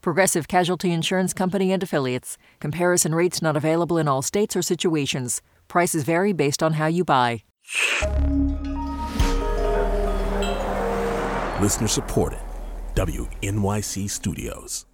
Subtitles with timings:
[0.00, 2.38] Progressive Casualty Insurance Company and Affiliates.
[2.60, 5.42] Comparison rates not available in all states or situations.
[5.68, 7.42] Prices vary based on how you buy.
[11.60, 12.40] Listener supported.
[12.94, 14.86] WNYC Studios.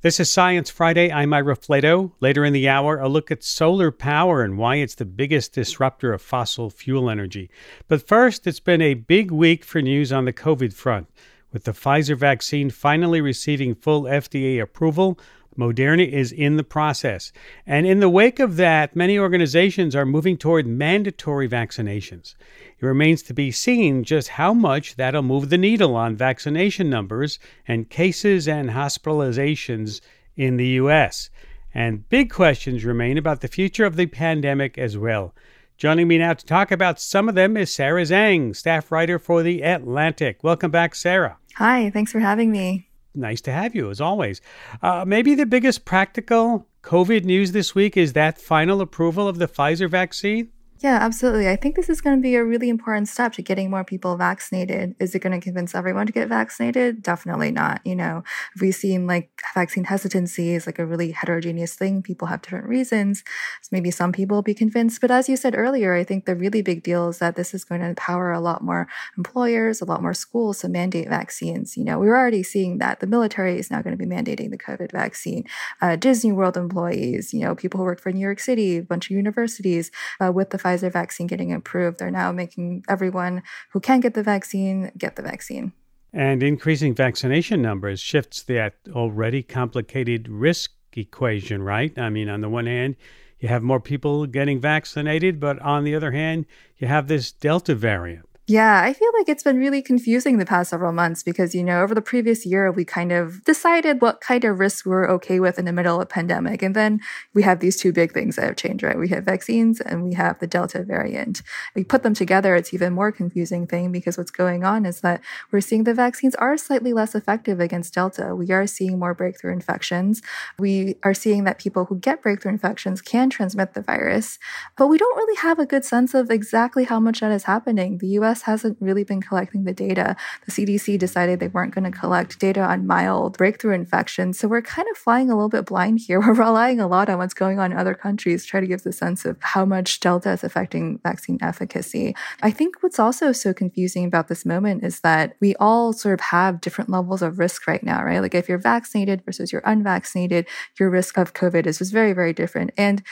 [0.00, 1.10] This is Science Friday.
[1.10, 2.12] I'm Ira Flatow.
[2.20, 6.12] Later in the hour, a look at solar power and why it's the biggest disruptor
[6.12, 7.50] of fossil fuel energy.
[7.88, 11.08] But first, it's been a big week for news on the COVID front.
[11.52, 15.18] With the Pfizer vaccine finally receiving full FDA approval,
[15.58, 17.32] Moderna is in the process.
[17.66, 22.36] And in the wake of that, many organizations are moving toward mandatory vaccinations.
[22.78, 27.40] It remains to be seen just how much that'll move the needle on vaccination numbers
[27.66, 30.00] and cases and hospitalizations
[30.36, 31.28] in the U.S.
[31.74, 35.34] And big questions remain about the future of the pandemic as well.
[35.78, 39.44] Joining me now to talk about some of them is Sarah Zhang, staff writer for
[39.44, 40.42] The Atlantic.
[40.42, 41.38] Welcome back, Sarah.
[41.54, 42.88] Hi, thanks for having me.
[43.14, 44.40] Nice to have you, as always.
[44.82, 49.46] Uh, maybe the biggest practical COVID news this week is that final approval of the
[49.46, 50.48] Pfizer vaccine?
[50.80, 51.48] Yeah, absolutely.
[51.48, 54.16] I think this is going to be a really important step to getting more people
[54.16, 54.94] vaccinated.
[55.00, 57.02] Is it going to convince everyone to get vaccinated?
[57.02, 57.80] Definitely not.
[57.84, 58.22] You know,
[58.60, 63.24] we seem like vaccine hesitancy is like a really heterogeneous thing, people have different reasons.
[63.60, 65.00] So maybe some people will be convinced.
[65.00, 67.64] But as you said earlier, I think the really big deal is that this is
[67.64, 71.76] going to empower a lot more employers, a lot more schools to mandate vaccines.
[71.76, 74.58] You know, we're already seeing that the military is now going to be mandating the
[74.58, 75.42] COVID vaccine.
[75.80, 79.10] Uh, Disney World employees, you know, people who work for New York City, a bunch
[79.10, 79.90] of universities
[80.24, 84.22] uh, with the Pfizer vaccine getting approved, they're now making everyone who can get the
[84.22, 85.72] vaccine get the vaccine.
[86.12, 91.96] And increasing vaccination numbers shifts that already complicated risk equation, right?
[91.98, 92.96] I mean, on the one hand,
[93.40, 96.46] you have more people getting vaccinated, but on the other hand,
[96.78, 98.27] you have this Delta variant.
[98.50, 101.82] Yeah, I feel like it's been really confusing the past several months because, you know,
[101.82, 105.38] over the previous year, we kind of decided what kind of risks we are okay
[105.38, 106.62] with in the middle of a pandemic.
[106.62, 107.00] And then
[107.34, 108.98] we have these two big things that have changed, right?
[108.98, 111.42] We have vaccines and we have the Delta variant.
[111.74, 115.20] We put them together, it's even more confusing thing because what's going on is that
[115.52, 118.34] we're seeing the vaccines are slightly less effective against Delta.
[118.34, 120.22] We are seeing more breakthrough infections.
[120.58, 124.38] We are seeing that people who get breakthrough infections can transmit the virus,
[124.78, 127.98] but we don't really have a good sense of exactly how much that is happening.
[127.98, 130.16] The US US hasn't really been collecting the data.
[130.46, 134.38] The CDC decided they weren't going to collect data on mild breakthrough infections.
[134.38, 136.20] So we're kind of flying a little bit blind here.
[136.28, 138.92] We're relying a lot on what's going on in other countries try to give a
[138.92, 142.14] sense of how much Delta is affecting vaccine efficacy.
[142.42, 146.20] I think what's also so confusing about this moment is that we all sort of
[146.20, 148.20] have different levels of risk right now, right?
[148.20, 150.46] Like if you're vaccinated versus you're unvaccinated,
[150.78, 152.70] your risk of COVID is just very, very different.
[152.76, 153.02] And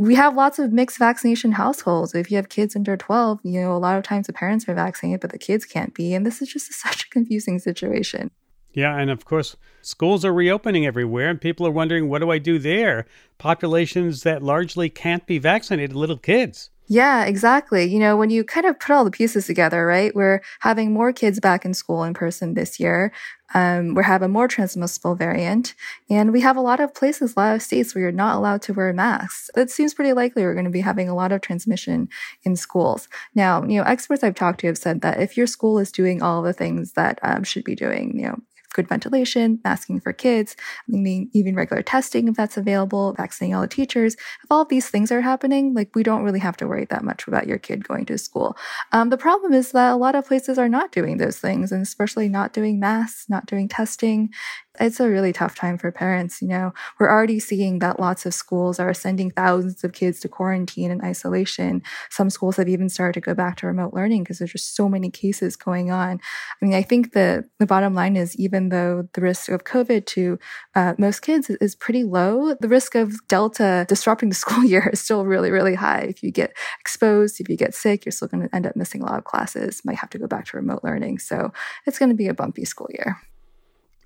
[0.00, 2.14] we have lots of mixed vaccination households.
[2.14, 4.74] If you have kids under 12, you know, a lot of times the parents are
[4.74, 6.14] vaccinated, but the kids can't be.
[6.14, 8.30] And this is just such a confusing situation.
[8.72, 12.38] Yeah, and of course, schools are reopening everywhere, and people are wondering, what do I
[12.38, 13.04] do there?
[13.36, 16.70] Populations that largely can't be vaccinated, little kids.
[16.92, 17.84] Yeah, exactly.
[17.84, 20.12] You know, when you kind of put all the pieces together, right?
[20.14, 23.12] We're having more kids back in school in person this year.
[23.54, 25.74] Um, we have a more transmissible variant,
[26.08, 28.62] and we have a lot of places, a lot of states where you're not allowed
[28.62, 29.50] to wear masks.
[29.56, 32.08] It seems pretty likely we're going to be having a lot of transmission
[32.44, 33.08] in schools.
[33.36, 36.22] Now, you know, experts I've talked to have said that if your school is doing
[36.22, 38.38] all the things that um, should be doing, you know,
[38.72, 40.56] good ventilation, masking for kids,
[40.92, 44.14] I mean, even regular testing if that's available, vaccinating all the teachers.
[44.14, 47.26] If all these things are happening, like we don't really have to worry that much
[47.26, 48.56] about your kid going to school.
[48.92, 51.82] Um, the problem is that a lot of places are not doing those things, and
[51.82, 54.30] especially not doing masks, not doing testing
[54.78, 56.40] it's a really tough time for parents.
[56.40, 60.28] You know, we're already seeing that lots of schools are sending thousands of kids to
[60.28, 61.82] quarantine and isolation.
[62.10, 64.88] Some schools have even started to go back to remote learning because there's just so
[64.88, 66.20] many cases going on.
[66.20, 70.06] I mean, I think the, the bottom line is even though the risk of COVID
[70.06, 70.38] to
[70.76, 75.00] uh, most kids is pretty low, the risk of Delta disrupting the school year is
[75.00, 76.02] still really, really high.
[76.02, 79.02] If you get exposed, if you get sick, you're still going to end up missing
[79.02, 81.18] a lot of classes, might have to go back to remote learning.
[81.18, 81.52] So
[81.86, 83.16] it's going to be a bumpy school year.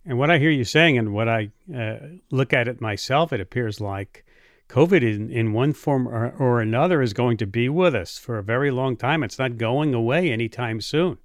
[0.07, 1.97] And what I hear you saying, and what I uh,
[2.31, 4.25] look at it myself, it appears like
[4.69, 8.39] COVID in, in one form or, or, another is going to be with us for
[8.39, 9.23] a very long time.
[9.23, 11.19] It's not going away anytime soon.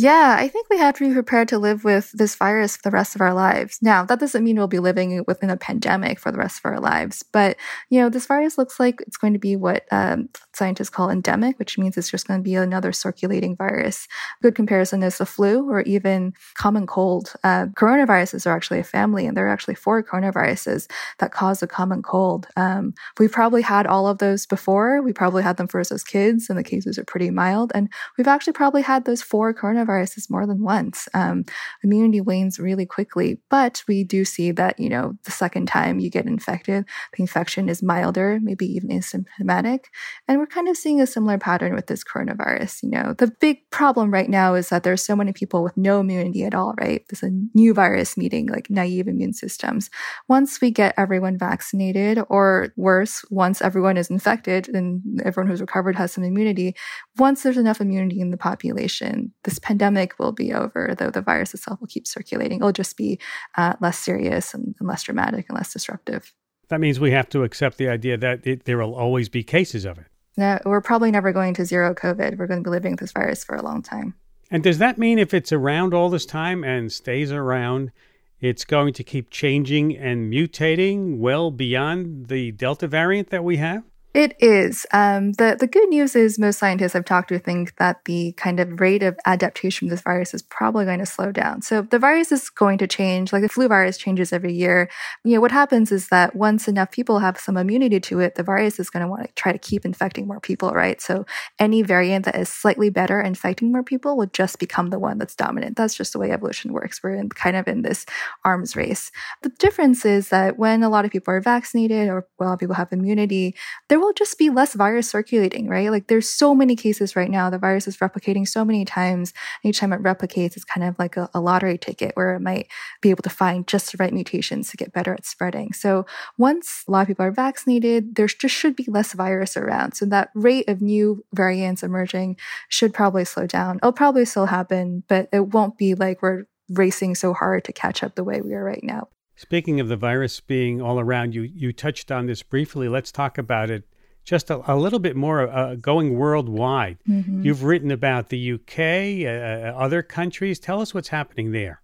[0.00, 2.92] Yeah, I think we have to be prepared to live with this virus for the
[2.92, 3.80] rest of our lives.
[3.82, 6.78] Now, that doesn't mean we'll be living within a pandemic for the rest of our
[6.78, 7.56] lives, but
[7.90, 11.58] you know, this virus looks like it's going to be what um, scientists call endemic,
[11.58, 14.06] which means it's just going to be another circulating virus.
[14.38, 17.32] A good comparison is the flu or even common cold.
[17.42, 21.66] Uh, coronaviruses are actually a family, and there are actually four coronaviruses that cause a
[21.66, 22.46] common cold.
[22.56, 25.02] Um, we've probably had all of those before.
[25.02, 27.72] We probably had them first as kids, and the cases are pretty mild.
[27.74, 29.87] And we've actually probably had those four coronaviruses
[30.30, 31.08] more than once.
[31.14, 31.44] Um,
[31.82, 36.10] immunity wanes really quickly, but we do see that, you know, the second time you
[36.10, 36.84] get infected,
[37.16, 39.84] the infection is milder, maybe even asymptomatic.
[40.26, 42.82] And we're kind of seeing a similar pattern with this coronavirus.
[42.82, 46.00] You know, the big problem right now is that there's so many people with no
[46.00, 47.04] immunity at all, right?
[47.08, 49.90] There's a new virus meeting like naive immune systems.
[50.28, 55.96] Once we get everyone vaccinated, or worse, once everyone is infected and everyone who's recovered
[55.96, 56.74] has some immunity,
[57.16, 61.22] once there's enough immunity in the population, this pandemic pandemic will be over, though the
[61.22, 62.58] virus itself will keep circulating.
[62.58, 63.18] It'll just be
[63.56, 66.34] uh, less serious and, and, less dramatic and less disruptive.
[66.68, 69.84] That means we have to accept the idea that it, there will always be cases
[69.84, 70.06] of it.
[70.36, 72.38] No, we're probably never going to zero COVID.
[72.38, 74.14] We're going to be living with this virus for a long time.
[74.50, 77.92] And does that mean if it's around all this time and stays around,
[78.40, 83.84] it's going to keep changing and mutating well beyond the Delta variant that we have?
[84.18, 84.84] It is.
[84.92, 88.58] Um, the the good news is most scientists I've talked to think that the kind
[88.58, 91.62] of rate of adaptation of this virus is probably going to slow down.
[91.62, 94.90] So the virus is going to change, like the flu virus changes every year.
[95.22, 98.42] You know what happens is that once enough people have some immunity to it, the
[98.42, 101.00] virus is going to want to try to keep infecting more people, right?
[101.00, 101.24] So
[101.60, 105.36] any variant that is slightly better infecting more people would just become the one that's
[105.36, 105.76] dominant.
[105.76, 107.04] That's just the way evolution works.
[107.04, 108.04] We're in, kind of in this
[108.44, 109.12] arms race.
[109.42, 112.58] The difference is that when a lot of people are vaccinated or a lot of
[112.58, 113.54] people have immunity,
[113.88, 115.90] there will will just be less virus circulating, right?
[115.90, 117.50] Like there's so many cases right now.
[117.50, 119.34] The virus is replicating so many times.
[119.62, 122.68] Each time it replicates, it's kind of like a, a lottery ticket where it might
[123.02, 125.74] be able to find just the right mutations to get better at spreading.
[125.74, 126.06] So
[126.38, 129.92] once a lot of people are vaccinated, there just should be less virus around.
[129.92, 132.38] So that rate of new variants emerging
[132.70, 133.76] should probably slow down.
[133.76, 138.02] It'll probably still happen, but it won't be like we're racing so hard to catch
[138.02, 139.08] up the way we are right now.
[139.36, 142.88] Speaking of the virus being all around, you you touched on this briefly.
[142.88, 143.84] Let's talk about it
[144.28, 146.98] just a, a little bit more uh, going worldwide.
[147.08, 147.42] Mm-hmm.
[147.42, 148.78] You've written about the UK,
[149.24, 150.58] uh, uh, other countries.
[150.58, 151.80] Tell us what's happening there.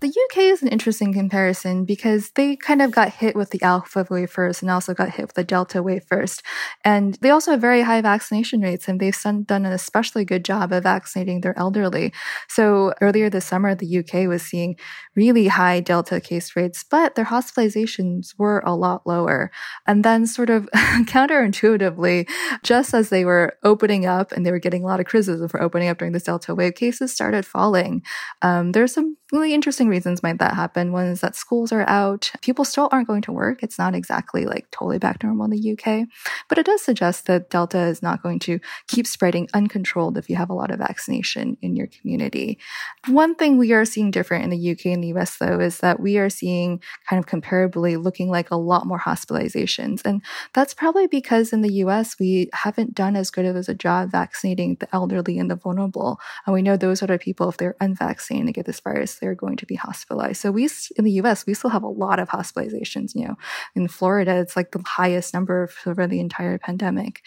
[0.00, 4.06] The UK is an interesting comparison because they kind of got hit with the alpha
[4.08, 6.44] wave first and also got hit with the delta wave first.
[6.84, 10.72] And they also have very high vaccination rates and they've done an especially good job
[10.72, 12.12] of vaccinating their elderly.
[12.48, 14.76] So earlier this summer, the UK was seeing
[15.16, 19.50] really high delta case rates, but their hospitalizations were a lot lower.
[19.84, 22.30] And then sort of counterintuitively,
[22.62, 25.60] just as they were opening up and they were getting a lot of criticism for
[25.60, 28.02] opening up during this delta wave, cases started falling.
[28.42, 30.92] Um, there's some really interesting reasons might that happen.
[30.92, 32.30] One is that schools are out.
[32.42, 33.62] People still aren't going to work.
[33.62, 36.06] It's not exactly like totally back to normal in the UK,
[36.48, 40.36] but it does suggest that Delta is not going to keep spreading uncontrolled if you
[40.36, 42.58] have a lot of vaccination in your community.
[43.08, 46.00] One thing we are seeing different in the UK and the US though is that
[46.00, 50.02] we are seeing kind of comparably looking like a lot more hospitalizations.
[50.04, 50.22] And
[50.54, 54.76] that's probably because in the US, we haven't done as good of a job vaccinating
[54.78, 56.20] the elderly and the vulnerable.
[56.46, 59.34] And we know those are the people, if they're unvaccinated, they get this virus, they're
[59.34, 60.40] going to be hospitalized.
[60.40, 61.46] So we in the U.S.
[61.46, 63.14] we still have a lot of hospitalizations.
[63.14, 63.36] You know,
[63.74, 67.22] in Florida it's like the highest number over the entire pandemic.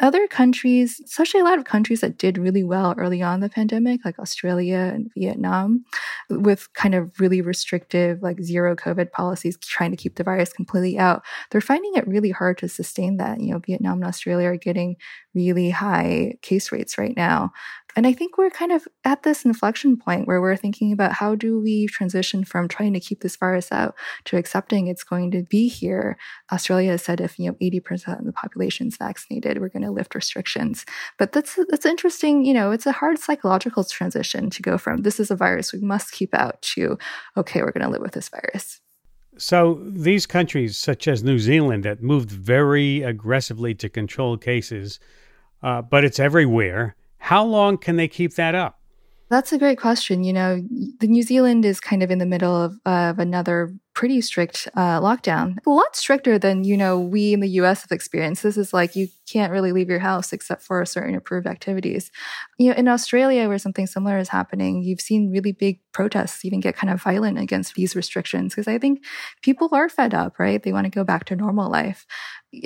[0.00, 4.04] Other countries, especially a lot of countries that did really well early on the pandemic,
[4.04, 5.84] like Australia and Vietnam,
[6.28, 10.98] with kind of really restrictive, like zero COVID policies, trying to keep the virus completely
[10.98, 13.40] out, they're finding it really hard to sustain that.
[13.40, 14.96] You know, Vietnam and Australia are getting
[15.34, 17.52] really high case rates right now.
[17.94, 21.34] And I think we're kind of at this inflection point where we're thinking about how
[21.34, 23.94] do we transition from trying to keep this virus out
[24.24, 26.16] to accepting it's going to be here.
[26.50, 29.90] Australia has said if you know 80% of the population is vaccinated, we're going to
[29.90, 30.84] lift restrictions.
[31.18, 32.44] But that's that's interesting.
[32.44, 35.80] You know, it's a hard psychological transition to go from this is a virus we
[35.80, 36.98] must keep out to
[37.36, 38.80] okay, we're going to live with this virus.
[39.38, 45.00] So these countries, such as New Zealand, that moved very aggressively to control cases,
[45.62, 48.80] uh, but it's everywhere how long can they keep that up?
[49.30, 50.24] That's a great question.
[50.24, 50.60] You know,
[50.98, 55.00] the New Zealand is kind of in the middle of, of another pretty strict uh,
[55.00, 57.82] lockdown, a lot stricter than you know we in the U.S.
[57.82, 58.42] have experienced.
[58.42, 62.10] This is like you can't really leave your house except for certain approved activities.
[62.58, 66.60] You know, in Australia, where something similar is happening, you've seen really big protests even
[66.60, 69.04] get kind of violent against these restrictions because I think
[69.42, 70.62] people are fed up, right?
[70.62, 72.06] They want to go back to normal life.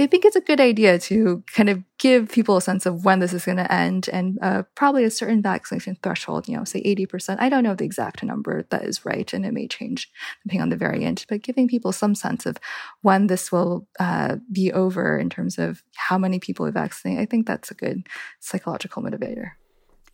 [0.01, 3.21] I think it's a good idea to kind of give people a sense of when
[3.21, 6.83] this is going to end and uh, probably a certain vaccination threshold, you know, say
[6.83, 7.37] 80%.
[7.39, 10.11] I don't know the exact number that is right, and it may change
[10.43, 12.57] depending on the variant, but giving people some sense of
[13.03, 17.27] when this will uh, be over in terms of how many people are vaccinated, I
[17.27, 18.07] think that's a good
[18.41, 19.53] psychological motivator.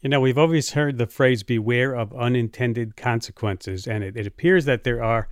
[0.00, 4.64] You know, we've always heard the phrase beware of unintended consequences, and it, it appears
[4.64, 5.28] that there are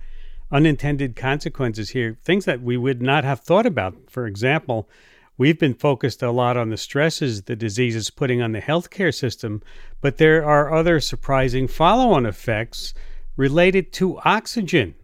[0.51, 3.95] unintended consequences here, things that we would not have thought about.
[4.09, 4.89] For example,
[5.37, 9.13] we've been focused a lot on the stresses the disease is putting on the healthcare
[9.13, 9.61] system,
[10.01, 12.93] but there are other surprising follow on effects
[13.37, 14.95] related to oxygen.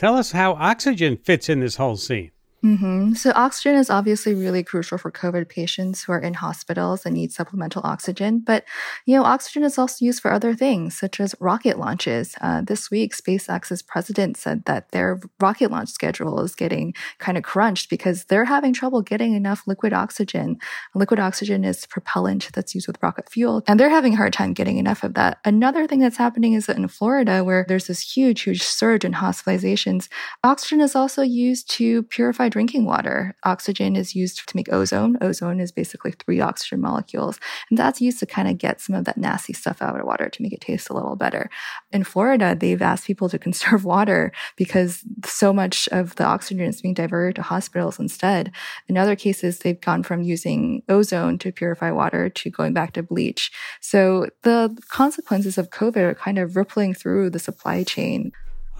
[0.00, 2.30] Tell us how oxygen fits in this whole scene.
[2.64, 3.14] Mm-hmm.
[3.14, 7.32] So, oxygen is obviously really crucial for COVID patients who are in hospitals and need
[7.32, 8.40] supplemental oxygen.
[8.40, 8.64] But,
[9.06, 12.34] you know, oxygen is also used for other things, such as rocket launches.
[12.40, 17.44] Uh, this week, SpaceX's president said that their rocket launch schedule is getting kind of
[17.44, 20.58] crunched because they're having trouble getting enough liquid oxygen.
[20.94, 24.52] Liquid oxygen is propellant that's used with rocket fuel, and they're having a hard time
[24.52, 25.38] getting enough of that.
[25.46, 29.14] Another thing that's happening is that in Florida, where there's this huge, huge surge in
[29.14, 30.08] hospitalizations,
[30.44, 33.34] oxygen is also used to purify drinking water.
[33.44, 35.16] Oxygen is used to make ozone.
[35.20, 37.38] Ozone is basically three oxygen molecules.
[37.70, 40.28] And that's used to kind of get some of that nasty stuff out of water
[40.28, 41.48] to make it taste a little better.
[41.92, 46.82] In Florida, they've asked people to conserve water because so much of the oxygen is
[46.82, 48.52] being diverted to hospitals instead.
[48.88, 53.02] In other cases, they've gone from using ozone to purify water to going back to
[53.02, 53.50] bleach.
[53.80, 58.32] So the consequences of COVID are kind of rippling through the supply chain.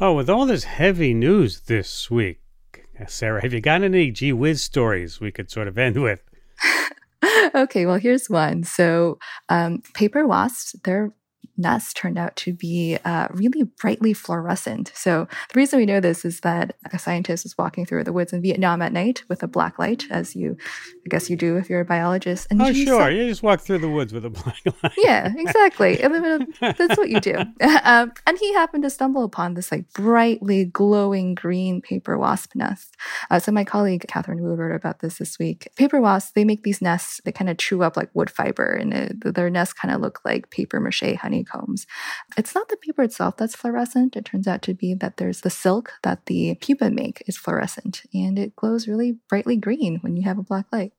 [0.02, 2.40] Oh, with all this heavy news this week,
[3.06, 6.22] Sarah, have you got any gee whiz stories we could sort of end with?
[7.54, 8.64] okay, well, here's one.
[8.64, 11.12] So, um, paper wasps, they're
[11.60, 14.90] nests turned out to be uh, really brightly fluorescent.
[14.94, 18.32] So the reason we know this is that a scientist was walking through the woods
[18.32, 20.56] in Vietnam at night with a black light, as you,
[21.06, 22.48] I guess you do if you're a biologist.
[22.50, 24.92] And oh, sure, saw- you just walk through the woods with a black light.
[24.96, 25.96] yeah, exactly.
[25.96, 27.36] That's what you do.
[27.82, 32.94] Um, and he happened to stumble upon this like brightly glowing green paper wasp nest.
[33.30, 35.68] Uh, so my colleague Katherine Wu wrote about this this week.
[35.76, 37.20] Paper wasps they make these nests.
[37.24, 40.20] They kind of chew up like wood fiber, and it, their nests kind of look
[40.24, 41.86] like paper mache honeycomb honeycombs.
[42.36, 44.16] It's not the paper itself that's fluorescent.
[44.16, 48.02] It turns out to be that there's the silk that the pupa make is fluorescent
[48.12, 50.92] and it glows really brightly green when you have a black light.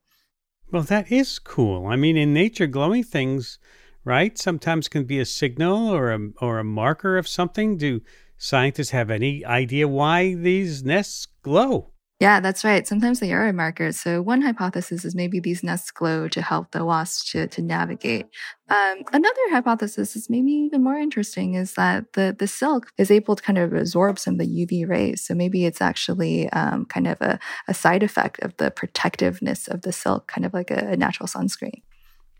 [0.70, 1.86] Well, that is cool.
[1.86, 3.58] I mean, in nature, glowing things,
[4.04, 7.76] right, sometimes can be a signal or a, or a marker of something.
[7.76, 8.00] Do
[8.38, 11.91] scientists have any idea why these nests glow?
[12.22, 12.86] Yeah, that's right.
[12.86, 13.90] Sometimes they are a marker.
[13.90, 18.26] So one hypothesis is maybe these nests glow to help the wasps to, to navigate.
[18.68, 23.34] Um, another hypothesis is maybe even more interesting is that the, the silk is able
[23.34, 25.20] to kind of absorb some of the UV rays.
[25.20, 29.82] So maybe it's actually um, kind of a, a side effect of the protectiveness of
[29.82, 31.82] the silk, kind of like a, a natural sunscreen.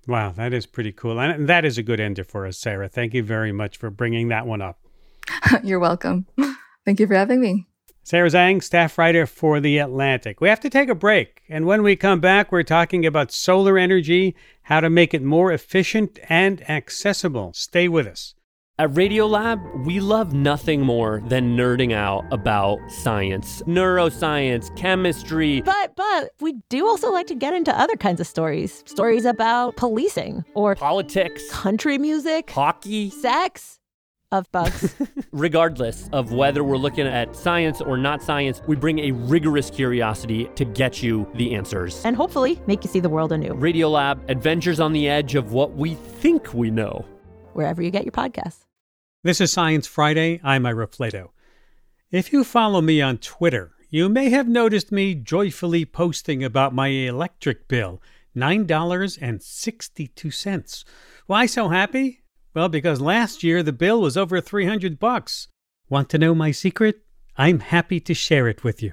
[0.07, 1.19] Wow, that is pretty cool.
[1.19, 2.89] And that is a good ender for us, Sarah.
[2.89, 4.79] Thank you very much for bringing that one up.
[5.65, 6.29] You're welcome.
[6.85, 7.67] Thank you for having me.
[8.05, 10.41] Sarah Zhang, staff writer for The Atlantic.
[10.41, 11.43] We have to take a break.
[11.49, 15.53] And when we come back, we're talking about solar energy, how to make it more
[15.53, 17.53] efficient and accessible.
[17.55, 18.35] Stay with us.
[18.79, 25.61] At Radiolab, we love nothing more than nerding out about science, neuroscience, chemistry.
[25.61, 28.83] But but we do also like to get into other kinds of stories.
[28.87, 33.79] Stories about policing or politics, country music, hockey, sex
[34.33, 34.95] of bugs.
[35.33, 40.51] Regardless of whether we're looking at science or not science, we bring a rigorous curiosity
[40.57, 42.05] to get you the answers.
[42.05, 43.55] And hopefully make you see the world anew.
[43.55, 47.05] Radiolab, adventures on the edge of what we think we know.
[47.53, 48.65] Wherever you get your podcasts.
[49.23, 50.41] This is Science Friday.
[50.43, 51.29] I'm Ira Flatow.
[52.11, 56.89] If you follow me on Twitter, you may have noticed me joyfully posting about my
[56.89, 58.03] electric bill
[58.35, 60.85] $9.62.
[61.27, 62.22] Why so happy?
[62.55, 65.49] Well, because last year the bill was over 300 bucks.
[65.89, 67.01] Want to know my secret?
[67.37, 68.93] I'm happy to share it with you.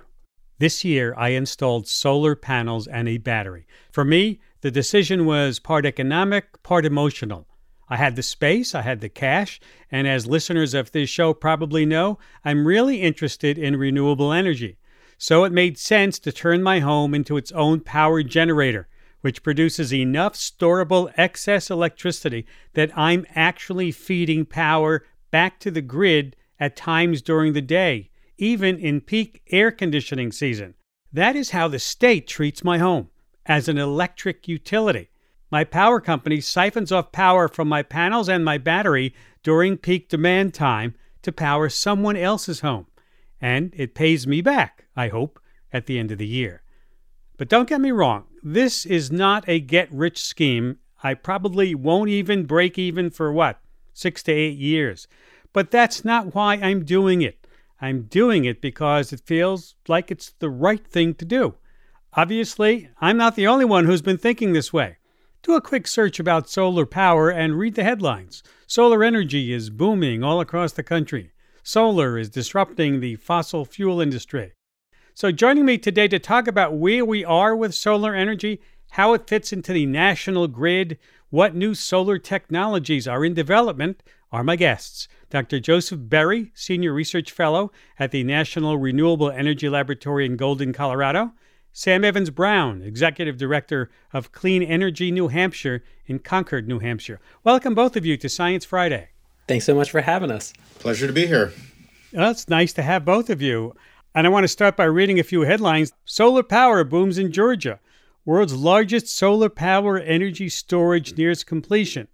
[0.59, 3.67] This year I installed solar panels and a battery.
[3.91, 7.47] For me, the decision was part economic, part emotional.
[7.89, 9.59] I had the space, I had the cash,
[9.91, 14.77] and as listeners of this show probably know, I'm really interested in renewable energy.
[15.17, 18.87] So it made sense to turn my home into its own power generator
[19.21, 26.35] which produces enough storable excess electricity that I'm actually feeding power back to the grid
[26.59, 30.75] at times during the day, even in peak air conditioning season.
[31.11, 33.09] That is how the state treats my home
[33.45, 35.09] as an electric utility.
[35.51, 40.53] My power company siphons off power from my panels and my battery during peak demand
[40.53, 42.85] time to power someone else's home.
[43.41, 45.39] And it pays me back, I hope,
[45.73, 46.61] at the end of the year.
[47.37, 50.77] But don't get me wrong, this is not a get rich scheme.
[51.03, 53.59] I probably won't even break even for what,
[53.93, 55.07] six to eight years.
[55.53, 57.47] But that's not why I'm doing it.
[57.81, 61.55] I'm doing it because it feels like it's the right thing to do.
[62.13, 64.97] Obviously, I'm not the only one who's been thinking this way.
[65.41, 68.43] Do a quick search about solar power and read the headlines.
[68.67, 71.31] Solar energy is booming all across the country.
[71.63, 74.53] Solar is disrupting the fossil fuel industry.
[75.19, 78.61] So, joining me today to talk about where we are with solar energy,
[78.91, 80.97] how it fits into the national grid,
[81.29, 85.09] what new solar technologies are in development, are my guests.
[85.29, 85.59] Dr.
[85.59, 91.33] Joseph Berry, Senior Research Fellow at the National Renewable Energy Laboratory in Golden, Colorado.
[91.73, 97.19] Sam Evans Brown, Executive Director of Clean Energy New Hampshire in Concord, New Hampshire.
[97.43, 99.09] Welcome, both of you, to Science Friday.
[99.49, 100.53] Thanks so much for having us.
[100.75, 101.51] Pleasure to be here.
[102.13, 103.75] Well, it's nice to have both of you.
[104.19, 105.93] And I want to start by reading a few headlines.
[106.03, 107.79] Solar power booms in Georgia.
[108.25, 112.09] World's largest solar power energy storage nears completion.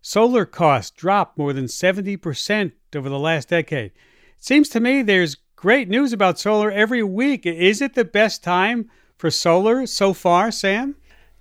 [0.00, 3.86] Solar costs dropped more than 70% over the last decade.
[3.86, 3.92] It
[4.38, 7.44] seems to me there's great news about solar every week.
[7.44, 10.94] Is it the best time for solar so far, Sam?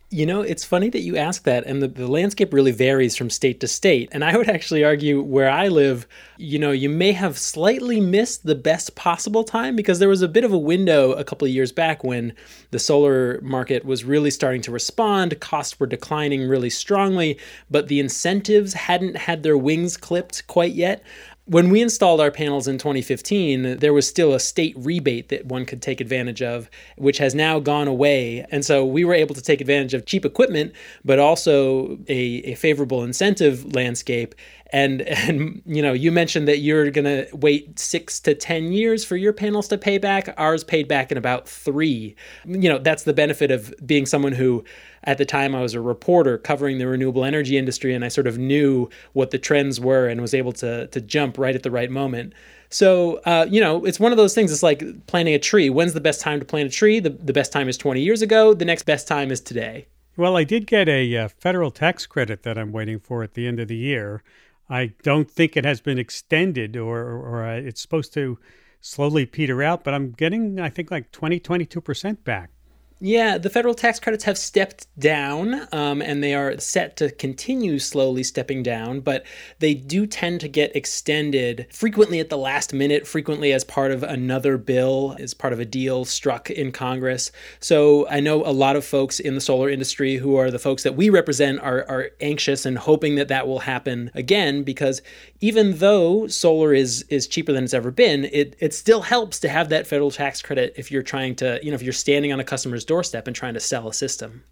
[0.10, 3.30] You know, it's funny that you ask that, and the, the landscape really varies from
[3.30, 4.08] state to state.
[4.14, 8.46] And I would actually argue where I live, you know, you may have slightly missed
[8.46, 11.54] the best possible time because there was a bit of a window a couple of
[11.54, 12.34] years back when
[12.72, 15.38] the solar market was really starting to respond.
[15.42, 17.38] Costs were declining really strongly,
[17.70, 21.04] but the incentives hadn't had their wings clipped quite yet.
[21.50, 25.66] When we installed our panels in 2015, there was still a state rebate that one
[25.66, 28.46] could take advantage of, which has now gone away.
[28.52, 30.74] And so we were able to take advantage of cheap equipment,
[31.06, 34.36] but also a, a favorable incentive landscape.
[34.72, 39.04] And, and you know, you mentioned that you're going to wait six to 10 years
[39.04, 40.34] for your panels to pay back.
[40.38, 42.16] Ours paid back in about three.
[42.46, 44.64] You know, that's the benefit of being someone who
[45.04, 48.28] at the time I was a reporter covering the renewable energy industry and I sort
[48.28, 51.72] of knew what the trends were and was able to to jump right at the
[51.72, 52.34] right moment.
[52.70, 54.52] So, uh, you know, it's one of those things.
[54.52, 55.70] It's like planting a tree.
[55.70, 57.00] When's the best time to plant a tree?
[57.00, 58.54] The, the best time is 20 years ago.
[58.54, 59.88] The next best time is today.
[60.18, 63.48] Well, I did get a uh, federal tax credit that I'm waiting for at the
[63.48, 64.24] end of the year.
[64.70, 68.38] I don't think it has been extended or, or, uh, it's supposed to
[68.82, 72.52] slowly peter out, but I'm getting, I think, like 20, 22% back.
[73.00, 77.78] Yeah, the federal tax credits have stepped down um, and they are set to continue
[77.78, 79.24] slowly stepping down, but
[79.60, 84.02] they do tend to get extended frequently at the last minute, frequently as part of
[84.02, 87.32] another bill, as part of a deal struck in Congress.
[87.60, 90.82] So I know a lot of folks in the solar industry who are the folks
[90.82, 95.04] that we represent are, are anxious and hoping that that will happen again because
[95.40, 99.50] even though solar is, is cheaper than it's ever been, it, it still helps to
[99.50, 102.40] have that federal tax credit if you're trying to, you know, if you're standing on
[102.40, 104.44] a customer's doorstep and trying to sell a system.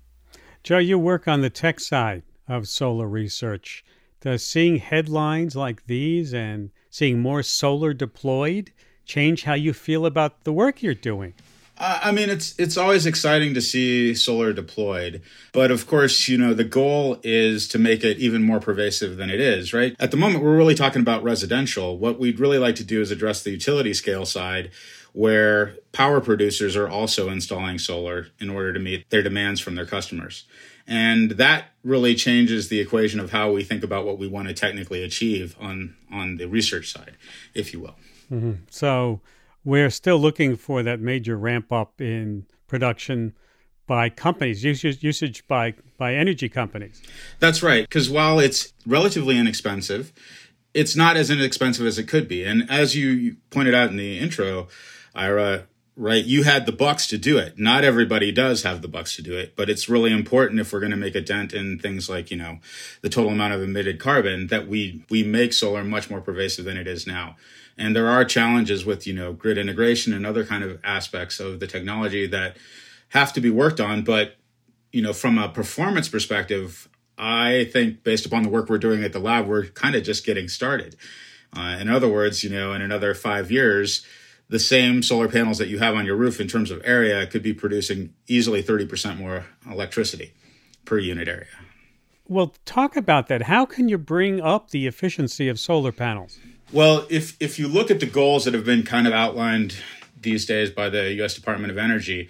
[0.64, 3.84] Joe, you work on the tech side of solar research.
[4.22, 8.72] Does seeing headlines like these and seeing more solar deployed
[9.06, 11.34] change how you feel about the work you're doing?
[11.78, 15.22] I mean, it's it's always exciting to see solar deployed,
[15.52, 19.30] but of course, you know, the goal is to make it even more pervasive than
[19.30, 19.94] it is, right?
[20.00, 21.98] At the moment, we're really talking about residential.
[21.98, 24.72] What we'd really like to do is address the utility scale side,
[25.16, 29.86] where power producers are also installing solar in order to meet their demands from their
[29.86, 30.44] customers.
[30.86, 34.54] And that really changes the equation of how we think about what we want to
[34.54, 37.16] technically achieve on, on the research side,
[37.54, 37.96] if you will.
[38.30, 38.64] Mm-hmm.
[38.70, 39.22] So
[39.64, 43.34] we're still looking for that major ramp up in production
[43.88, 47.02] by companies, usage, usage by, by energy companies.
[47.40, 47.88] That's right.
[47.88, 50.12] Because while it's relatively inexpensive,
[50.74, 52.44] it's not as inexpensive as it could be.
[52.44, 54.68] And as you pointed out in the intro,
[55.16, 56.24] Ira, right?
[56.24, 57.58] You had the bucks to do it.
[57.58, 60.80] Not everybody does have the bucks to do it, but it's really important if we're
[60.80, 62.60] going to make a dent in things like, you know,
[63.02, 66.78] the total amount of emitted carbon that we we make solar much more pervasive than
[66.78, 67.38] it is now.
[67.78, 71.60] And there are challenges with, you know, grid integration and other kind of aspects of
[71.60, 72.58] the technology that
[73.10, 74.36] have to be worked on, but
[74.92, 79.12] you know, from a performance perspective, I think based upon the work we're doing at
[79.12, 80.96] the lab, we're kind of just getting started.
[81.54, 84.06] Uh, in other words, you know, in another five years,
[84.50, 87.42] the same solar panels that you have on your roof in terms of area could
[87.42, 90.34] be producing easily 30% more electricity
[90.86, 91.48] per unit area.
[92.28, 93.44] Well, talk about that.
[93.44, 96.40] How can you bring up the efficiency of solar panels?
[96.72, 99.76] Well, if if you look at the goals that have been kind of outlined
[100.20, 102.30] these days by the US Department of Energy,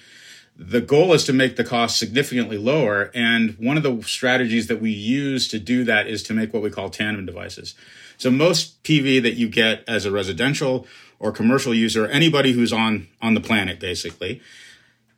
[0.58, 3.12] the goal is to make the cost significantly lower.
[3.14, 6.64] And one of the strategies that we use to do that is to make what
[6.64, 7.76] we call tandem devices.
[8.18, 10.88] So most PV that you get as a residential
[11.20, 14.42] or commercial user, anybody who's on, on the planet basically,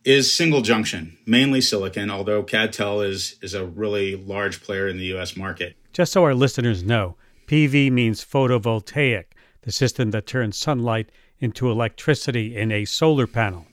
[0.04, 5.04] is single junction, mainly silicon, although CdTe is, is a really large player in the
[5.16, 5.76] US market.
[5.92, 9.24] Just so our listeners know, PV means photovoltaic,
[9.62, 13.66] the system that turns sunlight into electricity in a solar panel.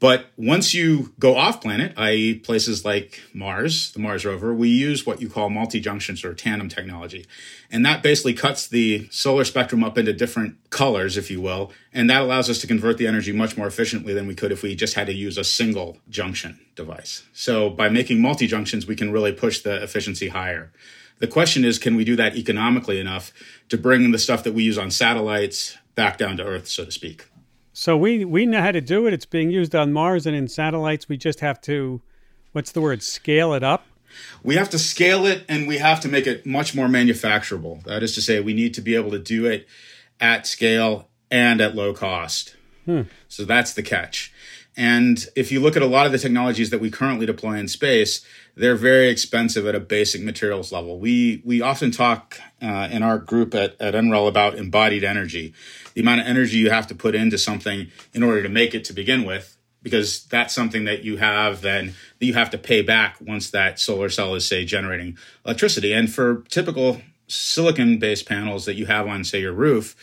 [0.00, 5.04] But once you go off planet, i.e., places like Mars, the Mars rover, we use
[5.04, 7.26] what you call multi junctions or tandem technology.
[7.70, 11.70] And that basically cuts the solar spectrum up into different colors, if you will.
[11.92, 14.62] And that allows us to convert the energy much more efficiently than we could if
[14.62, 17.22] we just had to use a single junction device.
[17.34, 20.72] So by making multi junctions, we can really push the efficiency higher.
[21.18, 23.32] The question is, can we do that economically enough
[23.68, 26.90] to bring the stuff that we use on satellites back down to Earth, so to
[26.90, 27.26] speak?
[27.80, 29.14] So we we know how to do it.
[29.14, 31.08] It's being used on Mars and in satellites.
[31.08, 32.02] We just have to,
[32.52, 33.02] what's the word?
[33.02, 33.86] Scale it up.
[34.42, 37.82] We have to scale it, and we have to make it much more manufacturable.
[37.84, 39.66] That is to say, we need to be able to do it
[40.20, 42.54] at scale and at low cost.
[42.84, 43.04] Hmm.
[43.28, 44.30] So that's the catch.
[44.76, 47.66] And if you look at a lot of the technologies that we currently deploy in
[47.66, 48.24] space,
[48.56, 50.98] they're very expensive at a basic materials level.
[50.98, 55.54] We we often talk uh, in our group at, at NREL about embodied energy,
[56.00, 58.84] the amount of energy you have to put into something in order to make it
[58.84, 62.80] to begin with, because that's something that you have then that you have to pay
[62.80, 65.92] back once that solar cell is say generating electricity.
[65.92, 69.94] And for typical silicon based panels that you have on say your roof,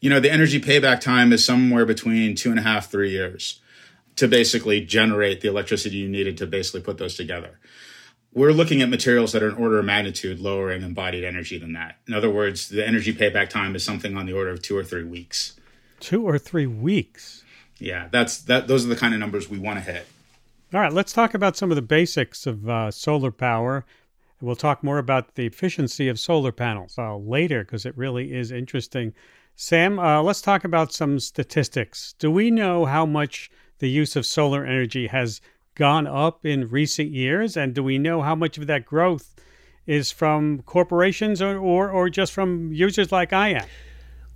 [0.00, 3.60] you know the energy payback time is somewhere between two and a half three years
[4.16, 7.58] to basically generate the electricity you needed to basically put those together.
[8.32, 11.72] We're looking at materials that are an order of magnitude lower in embodied energy than
[11.72, 11.96] that.
[12.06, 14.84] In other words, the energy payback time is something on the order of two or
[14.84, 15.58] three weeks.
[15.98, 17.42] Two or three weeks.
[17.78, 18.68] Yeah, that's that.
[18.68, 20.06] Those are the kind of numbers we want to hit.
[20.74, 23.86] All right, let's talk about some of the basics of uh, solar power.
[24.40, 28.52] We'll talk more about the efficiency of solar panels uh, later because it really is
[28.52, 29.14] interesting.
[29.56, 32.14] Sam, uh, let's talk about some statistics.
[32.18, 35.40] Do we know how much the use of solar energy has
[35.78, 37.56] gone up in recent years?
[37.56, 39.34] And do we know how much of that growth
[39.86, 43.66] is from corporations or, or, or just from users like I am?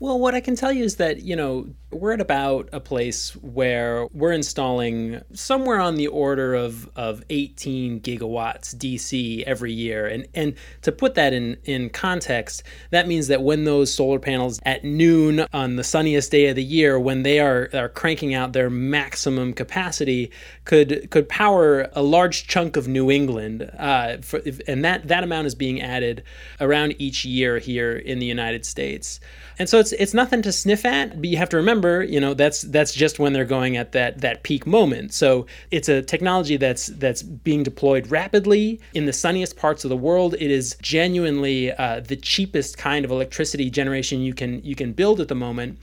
[0.02, 3.36] Well, what I can tell you is that, you know, we're at about a place
[3.36, 10.08] where we're installing somewhere on the order of, of 18 gigawatts DC every year.
[10.08, 14.58] And and to put that in, in context, that means that when those solar panels
[14.64, 18.54] at noon on the sunniest day of the year, when they are, are cranking out
[18.54, 20.32] their maximum capacity,
[20.64, 23.70] could could power a large chunk of New England.
[23.78, 26.22] Uh, for, and that, that amount is being added
[26.60, 29.18] around each year here in the United States.
[29.58, 32.34] And so it's it's nothing to sniff at, but you have to remember, you know,
[32.34, 35.12] that's that's just when they're going at that that peak moment.
[35.12, 39.96] So it's a technology that's that's being deployed rapidly in the sunniest parts of the
[39.96, 40.34] world.
[40.34, 45.20] It is genuinely uh, the cheapest kind of electricity generation you can you can build
[45.20, 45.78] at the moment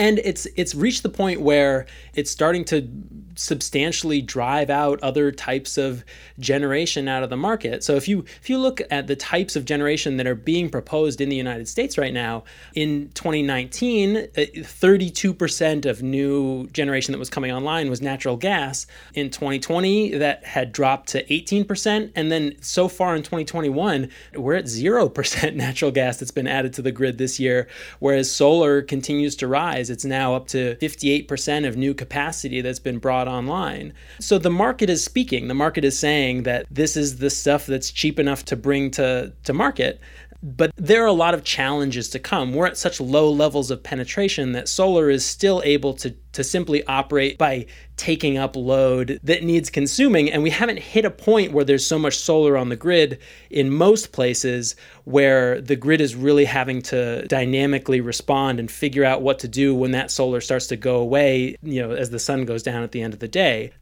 [0.00, 1.84] and it's it's reached the point where
[2.14, 2.88] it's starting to
[3.34, 6.04] substantially drive out other types of
[6.38, 7.84] generation out of the market.
[7.84, 11.20] So if you if you look at the types of generation that are being proposed
[11.20, 17.30] in the United States right now, in 2019, 32% uh, of new generation that was
[17.30, 18.86] coming online was natural gas.
[19.14, 24.64] In 2020, that had dropped to 18%, and then so far in 2021, we're at
[24.64, 29.46] 0% natural gas that's been added to the grid this year, whereas solar continues to
[29.46, 29.89] rise.
[29.90, 33.92] It's now up to 58% of new capacity that's been brought online.
[34.20, 35.48] So the market is speaking.
[35.48, 39.32] The market is saying that this is the stuff that's cheap enough to bring to,
[39.44, 40.00] to market.
[40.42, 42.54] But there are a lot of challenges to come.
[42.54, 46.82] We're at such low levels of penetration that solar is still able to, to simply
[46.84, 50.32] operate by taking up load that needs consuming.
[50.32, 53.18] And we haven't hit a point where there's so much solar on the grid
[53.50, 59.20] in most places where the grid is really having to dynamically respond and figure out
[59.20, 62.46] what to do when that solar starts to go away, you know, as the sun
[62.46, 63.72] goes down at the end of the day.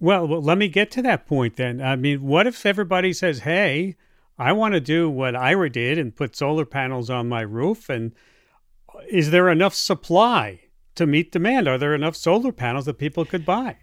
[0.00, 1.82] Well, well let me get to that point then.
[1.82, 3.96] I mean, what if everybody says, hey,
[4.38, 7.88] I want to do what Ira did and put solar panels on my roof.
[7.88, 8.12] And
[9.10, 10.60] is there enough supply
[10.94, 11.68] to meet demand?
[11.68, 13.76] Are there enough solar panels that people could buy?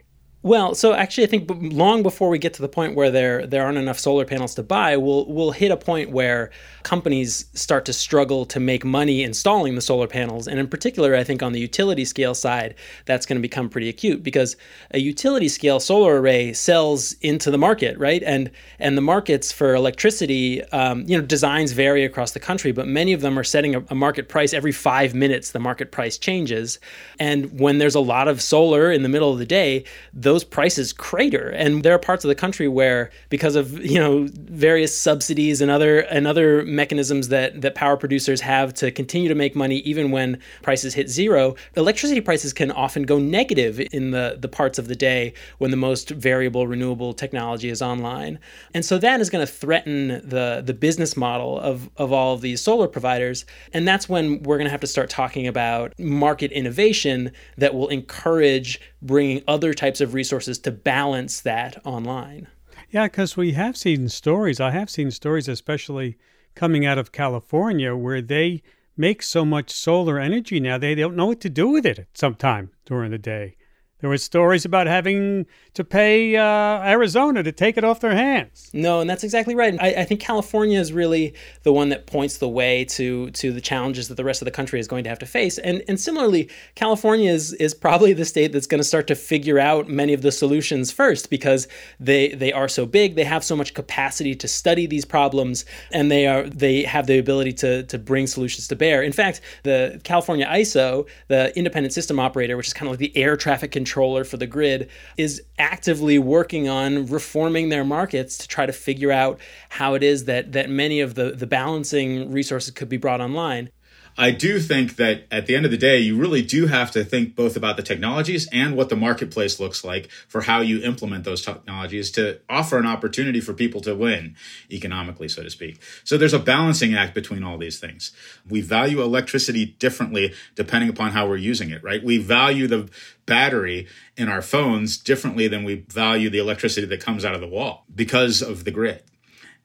[0.44, 3.64] Well, so actually, I think long before we get to the point where there there
[3.64, 6.52] aren't enough solar panels to buy, we'll we'll hit a point where
[6.84, 11.24] companies start to struggle to make money installing the solar panels, and in particular, I
[11.24, 12.76] think on the utility scale side,
[13.06, 14.58] that's going to become pretty acute because
[14.92, 18.22] a utility scale solar array sells into the market, right?
[18.22, 22.86] And and the markets for electricity, um, you know, designs vary across the country, but
[22.86, 25.52] many of them are setting a, a market price every five minutes.
[25.52, 26.80] The market price changes,
[27.18, 30.94] and when there's a lot of solar in the middle of the day, those prices
[30.94, 31.50] crater.
[31.50, 35.70] And there are parts of the country where, because of you know various subsidies and
[35.70, 40.12] other and other mechanisms that that power producers have to continue to make money even
[40.12, 44.88] when prices hit zero, electricity prices can often go negative in the the parts of
[44.88, 48.40] the day when the most variable renewable technology is online.
[48.74, 52.40] And so that is going to threaten the the business model of of all of
[52.40, 53.46] these solar providers.
[53.74, 57.90] And that's when we're going to have to start talking about market innovation that will
[57.90, 62.48] encourage bringing other types of resources to balance that online.
[62.90, 64.60] Yeah, because we have seen stories.
[64.60, 66.18] I have seen stories, especially
[66.56, 68.62] coming out of California, where they
[68.96, 72.70] make so much solar energy now they don't know what to do with it sometime
[72.86, 73.56] during the day.
[74.04, 78.70] There were stories about having to pay uh, Arizona to take it off their hands.
[78.74, 79.76] No, and that's exactly right.
[79.80, 83.62] I, I, think California is really the one that points the way to to the
[83.62, 85.58] challenges that the rest of the country is going to have to face.
[85.58, 89.58] And and similarly, California is is probably the state that's going to start to figure
[89.58, 93.56] out many of the solutions first because they they are so big, they have so
[93.56, 95.64] much capacity to study these problems,
[95.94, 99.02] and they are they have the ability to to bring solutions to bear.
[99.02, 103.16] In fact, the California ISO, the Independent System Operator, which is kind of like the
[103.16, 108.48] air traffic control controller for the grid is actively working on reforming their markets to
[108.48, 112.72] try to figure out how it is that that many of the the balancing resources
[112.72, 113.70] could be brought online.
[114.18, 117.04] I do think that at the end of the day, you really do have to
[117.04, 121.24] think both about the technologies and what the marketplace looks like for how you implement
[121.24, 124.36] those technologies to offer an opportunity for people to win
[124.72, 125.82] economically, so to speak.
[126.04, 128.12] So there's a balancing act between all these things.
[128.48, 132.04] We value electricity differently depending upon how we're using it, right?
[132.04, 132.90] We value the
[133.26, 137.48] battery in our phones differently than we value the electricity that comes out of the
[137.48, 139.02] wall because of the grid.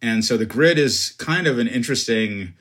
[0.00, 2.54] And so the grid is kind of an interesting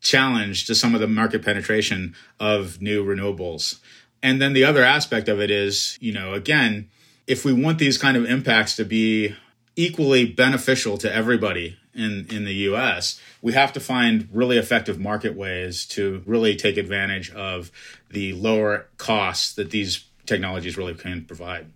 [0.00, 3.80] challenge to some of the market penetration of new renewables.
[4.22, 6.90] And then the other aspect of it is, you know, again,
[7.26, 9.34] if we want these kind of impacts to be
[9.76, 15.34] equally beneficial to everybody in, in the US, we have to find really effective market
[15.34, 17.70] ways to really take advantage of
[18.10, 21.66] the lower costs that these technologies really can provide.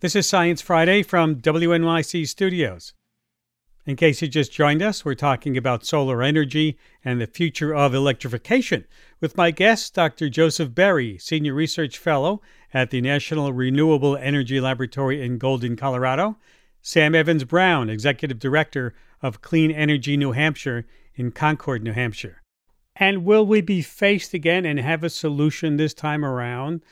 [0.00, 2.92] This is Science Friday from WNYC Studios.
[3.86, 7.94] In case you just joined us, we're talking about solar energy and the future of
[7.94, 8.84] electrification
[9.20, 10.28] with my guest, Dr.
[10.28, 12.42] Joseph Berry, Senior Research Fellow
[12.74, 16.36] at the National Renewable Energy Laboratory in Golden, Colorado,
[16.82, 22.42] Sam Evans Brown, Executive Director of Clean Energy New Hampshire in Concord, New Hampshire.
[22.96, 26.82] And will we be faced again and have a solution this time around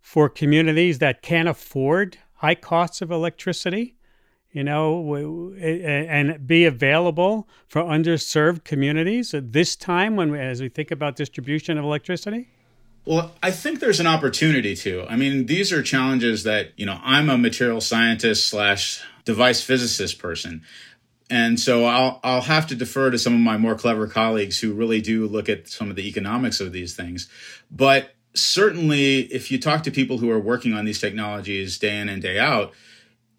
[0.00, 3.96] for communities that can't afford high costs of electricity?
[4.56, 10.90] You know, and be available for underserved communities at this time when, as we think
[10.90, 12.48] about distribution of electricity?
[13.04, 15.04] Well, I think there's an opportunity to.
[15.10, 20.18] I mean, these are challenges that, you know, I'm a material scientist slash device physicist
[20.18, 20.62] person.
[21.28, 24.72] And so I'll I'll have to defer to some of my more clever colleagues who
[24.72, 27.28] really do look at some of the economics of these things.
[27.70, 32.08] But certainly if you talk to people who are working on these technologies day in
[32.08, 32.72] and day out,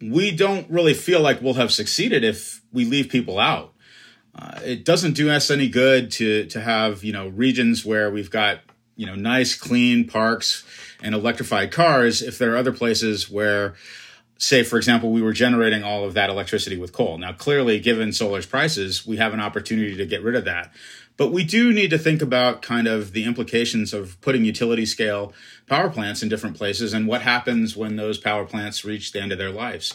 [0.00, 3.74] we don't really feel like we'll have succeeded if we leave people out.
[4.34, 8.30] Uh, it doesn't do us any good to to have you know regions where we've
[8.30, 8.60] got
[8.94, 10.64] you know nice clean parks
[11.02, 13.74] and electrified cars if there are other places where
[14.36, 18.12] say for example we were generating all of that electricity with coal now clearly given
[18.12, 20.72] solar's prices we have an opportunity to get rid of that
[21.16, 25.32] but we do need to think about kind of the implications of putting utility scale
[25.68, 29.32] power plants in different places and what happens when those power plants reach the end
[29.32, 29.94] of their lives.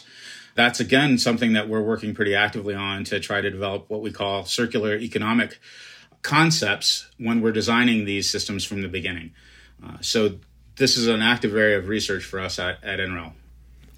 [0.54, 4.12] That's again something that we're working pretty actively on to try to develop what we
[4.12, 5.58] call circular economic
[6.22, 9.32] concepts when we're designing these systems from the beginning.
[9.84, 10.38] Uh, so
[10.76, 13.32] this is an active area of research for us at, at NREL.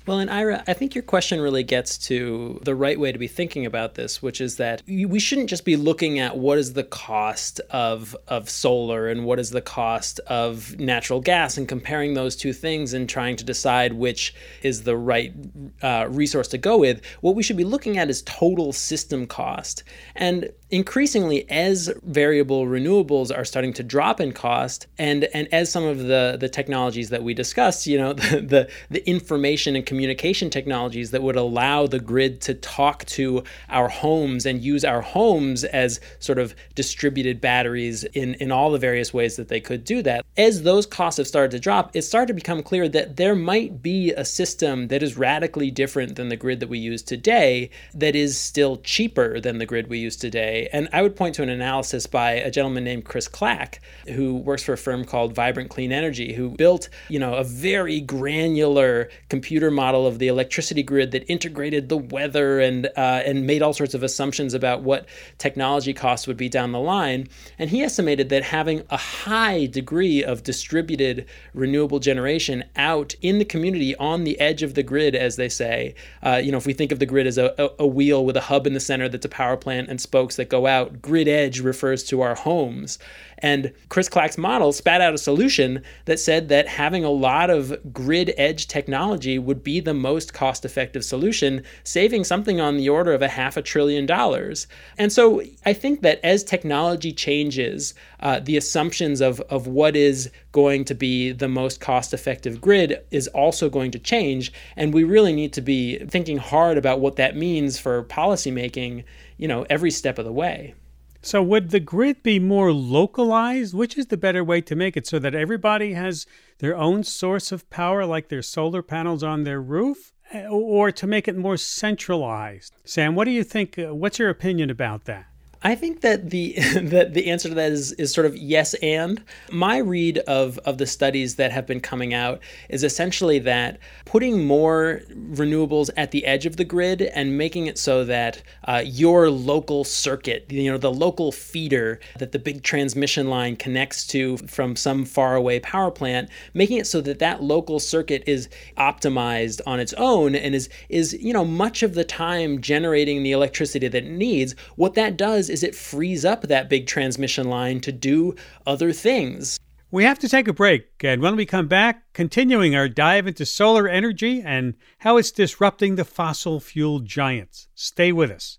[0.06, 3.26] Well, and Ira, I think your question really gets to the right way to be
[3.26, 6.84] thinking about this, which is that we shouldn't just be looking at what is the
[6.84, 12.36] cost of of solar and what is the cost of natural gas and comparing those
[12.36, 15.34] two things and trying to decide which is the right
[15.82, 17.04] uh, resource to go with.
[17.20, 19.82] What we should be looking at is total system cost.
[20.14, 25.84] And increasingly as variable renewables are starting to drop in cost and and as some
[25.84, 30.50] of the the technologies that we discussed you know the the, the information and communication
[30.50, 35.62] technologies that would allow the grid to talk to our homes and use our homes
[35.62, 40.02] as sort of distributed batteries in in all the various ways that they could do
[40.02, 43.36] that as those costs have started to drop it started to become clear that there
[43.36, 47.70] might be a system that is radically different than the grid that we use today
[47.94, 51.42] that is still cheaper than the grid we use today and I would point to
[51.42, 55.70] an analysis by a gentleman named Chris Clack, who works for a firm called Vibrant
[55.70, 61.10] Clean Energy, who built, you know, a very granular computer model of the electricity grid
[61.12, 65.06] that integrated the weather and uh, and made all sorts of assumptions about what
[65.38, 67.28] technology costs would be down the line.
[67.58, 73.44] And he estimated that having a high degree of distributed renewable generation out in the
[73.44, 76.72] community on the edge of the grid, as they say, uh, you know, if we
[76.72, 79.08] think of the grid as a, a, a wheel with a hub in the center
[79.08, 81.02] that's a power plant and spokes that that go out.
[81.02, 82.98] Grid edge refers to our homes.
[83.38, 87.92] And Chris Clack's model spat out a solution that said that having a lot of
[87.92, 93.12] grid edge technology would be the most cost effective solution, saving something on the order
[93.12, 94.66] of a half a trillion dollars.
[94.96, 100.30] And so I think that as technology changes, uh, the assumptions of, of what is
[100.52, 104.50] going to be the most cost effective grid is also going to change.
[104.76, 109.04] And we really need to be thinking hard about what that means for policymaking
[109.36, 110.74] you know, every step of the way.
[111.22, 113.74] So, would the grid be more localized?
[113.74, 116.26] Which is the better way to make it so that everybody has
[116.58, 120.12] their own source of power, like their solar panels on their roof,
[120.48, 122.76] or to make it more centralized?
[122.84, 123.78] Sam, what do you think?
[123.78, 125.26] Uh, what's your opinion about that?
[125.62, 129.22] I think that the that the answer to that is is sort of yes and.
[129.50, 134.46] My read of of the studies that have been coming out is essentially that putting
[134.46, 139.30] more renewables at the edge of the grid and making it so that uh, your
[139.30, 144.76] local circuit, you know, the local feeder that the big transmission line connects to from
[144.76, 149.92] some faraway power plant, making it so that that local circuit is optimized on its
[149.94, 154.10] own and is is you know much of the time generating the electricity that it
[154.10, 154.54] needs.
[154.76, 158.34] What that does is it frees up that big transmission line to do
[158.66, 159.58] other things.
[159.90, 163.46] We have to take a break, and when we come back, continuing our dive into
[163.46, 167.68] solar energy and how it's disrupting the fossil fuel giants.
[167.74, 168.58] Stay with us.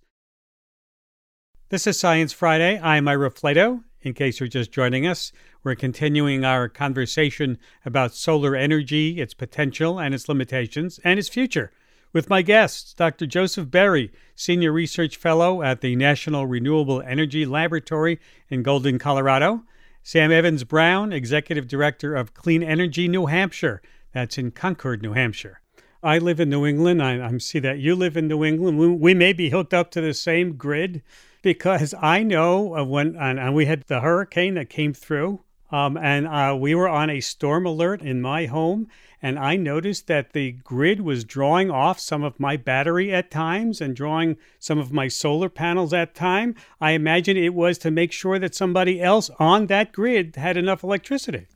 [1.70, 2.80] This is Science Friday.
[2.80, 3.84] I'm Ira Flatow.
[4.02, 10.00] In case you're just joining us, we're continuing our conversation about solar energy, its potential
[10.00, 11.72] and its limitations, and its future
[12.14, 13.26] with my guests, Dr.
[13.26, 19.64] Joseph Berry, Senior Research Fellow at the National Renewable Energy Laboratory in Golden, Colorado,
[20.04, 23.82] Sam Evans Brown, Executive Director of Clean Energy New Hampshire,
[24.14, 25.62] that's in Concord, New Hampshire.
[26.02, 27.04] I live in New England.
[27.04, 28.78] I, I see that you live in New England.
[28.78, 31.02] We, we, may be hooked up to the same grid
[31.42, 35.42] because I know when and, and we had the hurricane that came through,
[35.72, 38.88] um, and uh, we were on a storm alert in my home,
[39.22, 43.82] and I noticed that the grid was drawing off some of my battery at times
[43.82, 46.56] and drawing some of my solar panels at time.
[46.80, 50.84] I imagine it was to make sure that somebody else on that grid had enough
[50.84, 51.48] electricity.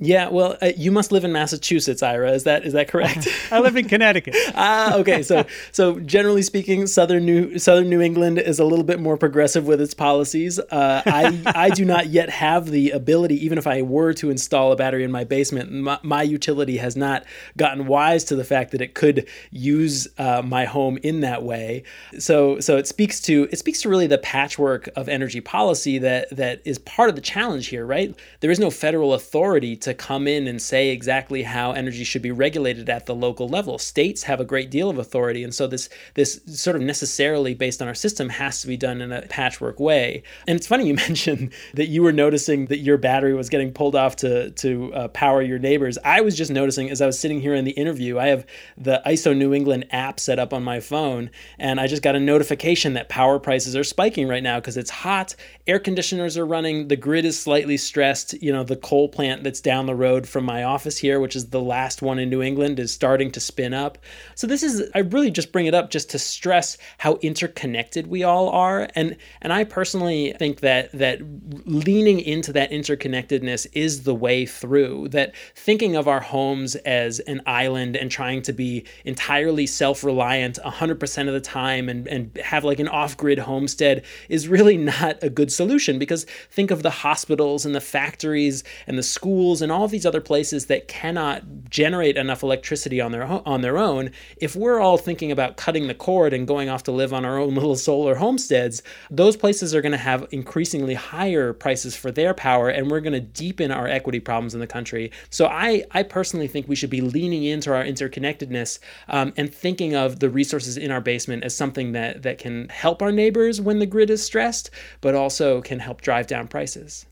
[0.00, 2.30] Yeah, well, uh, you must live in Massachusetts, Ira.
[2.30, 3.26] Is that is that correct?
[3.50, 4.36] I live in Connecticut.
[4.54, 5.24] ah, okay.
[5.24, 9.66] So so generally speaking, southern New Southern New England is a little bit more progressive
[9.66, 10.60] with its policies.
[10.60, 14.70] Uh, I I do not yet have the ability, even if I were to install
[14.70, 17.24] a battery in my basement, my, my utility has not
[17.56, 21.82] gotten wise to the fact that it could use uh, my home in that way.
[22.20, 26.30] So so it speaks to it speaks to really the patchwork of energy policy that
[26.36, 28.14] that is part of the challenge here, right?
[28.38, 32.22] There is no federal authority to to come in and say exactly how energy should
[32.22, 33.78] be regulated at the local level.
[33.78, 37.82] States have a great deal of authority, and so this this sort of necessarily based
[37.82, 40.22] on our system has to be done in a patchwork way.
[40.46, 43.96] And it's funny you mentioned that you were noticing that your battery was getting pulled
[43.96, 45.98] off to to uh, power your neighbors.
[46.04, 48.46] I was just noticing as I was sitting here in the interview, I have
[48.76, 52.20] the ISO New England app set up on my phone, and I just got a
[52.20, 55.34] notification that power prices are spiking right now because it's hot.
[55.66, 56.88] Air conditioners are running.
[56.88, 58.34] The grid is slightly stressed.
[58.42, 61.36] You know, the coal plant that's down down the road from my office here, which
[61.36, 63.96] is the last one in New England, is starting to spin up.
[64.34, 68.24] So this is I really just bring it up just to stress how interconnected we
[68.24, 68.88] all are.
[68.96, 71.20] And and I personally think that that
[71.64, 75.08] leaning into that interconnectedness is the way through.
[75.10, 81.28] That thinking of our homes as an island and trying to be entirely self-reliant 100%
[81.28, 85.52] of the time and, and have like an off-grid homestead is really not a good
[85.52, 89.86] solution because think of the hospitals and the factories and the schools and and all
[89.86, 94.80] these other places that cannot generate enough electricity on their on their own, if we're
[94.80, 97.76] all thinking about cutting the cord and going off to live on our own little
[97.76, 102.90] solar homesteads, those places are going to have increasingly higher prices for their power and
[102.90, 105.12] we're going to deepen our equity problems in the country.
[105.28, 108.78] So I I personally think we should be leaning into our interconnectedness
[109.08, 113.02] um, and thinking of the resources in our basement as something that that can help
[113.02, 114.70] our neighbors when the grid is stressed,
[115.02, 117.04] but also can help drive down prices.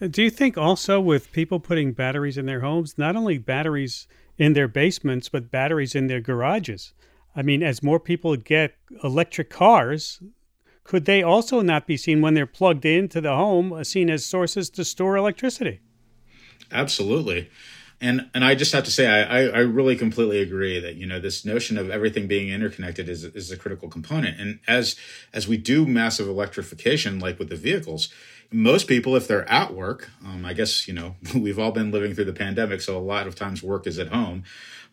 [0.00, 4.52] Do you think also with people putting batteries in their homes, not only batteries in
[4.52, 6.92] their basements, but batteries in their garages?
[7.34, 10.20] I mean, as more people get electric cars,
[10.84, 14.24] could they also not be seen when they're plugged into the home, uh, seen as
[14.24, 15.80] sources to store electricity?
[16.70, 17.50] Absolutely.
[17.98, 21.18] And and I just have to say I, I really completely agree that you know
[21.18, 24.38] this notion of everything being interconnected is is a critical component.
[24.38, 24.96] And as
[25.32, 28.12] as we do massive electrification, like with the vehicles,
[28.52, 32.14] most people, if they're at work, um, I guess, you know, we've all been living
[32.14, 34.44] through the pandemic, so a lot of times work is at home.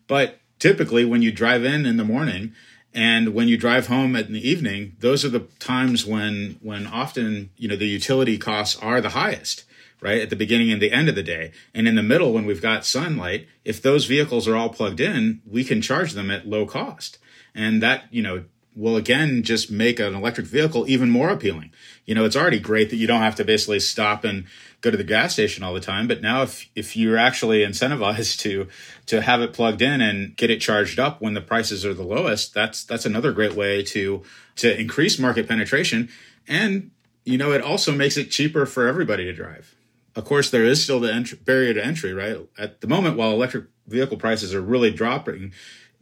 [0.06, 2.52] But typically, when you drive in in the morning
[2.92, 7.50] and when you drive home at the evening, those are the times when, when often,
[7.56, 9.64] you know, the utility costs are the highest
[10.04, 10.20] right?
[10.20, 11.50] At the beginning and the end of the day.
[11.72, 15.40] And in the middle, when we've got sunlight, if those vehicles are all plugged in,
[15.46, 17.16] we can charge them at low cost.
[17.54, 18.44] And that, you know,
[18.76, 21.70] will again just make an electric vehicle even more appealing.
[22.06, 24.46] You know, it's already great that you don't have to basically stop and
[24.80, 28.38] go to the gas station all the time, but now if if you're actually incentivized
[28.40, 28.68] to
[29.06, 32.02] to have it plugged in and get it charged up when the prices are the
[32.02, 34.22] lowest, that's that's another great way to
[34.56, 36.08] to increase market penetration
[36.46, 36.90] and
[37.24, 39.74] you know, it also makes it cheaper for everybody to drive.
[40.14, 42.38] Of course, there is still the entry, barrier to entry, right?
[42.56, 45.52] At the moment, while electric vehicle prices are really dropping,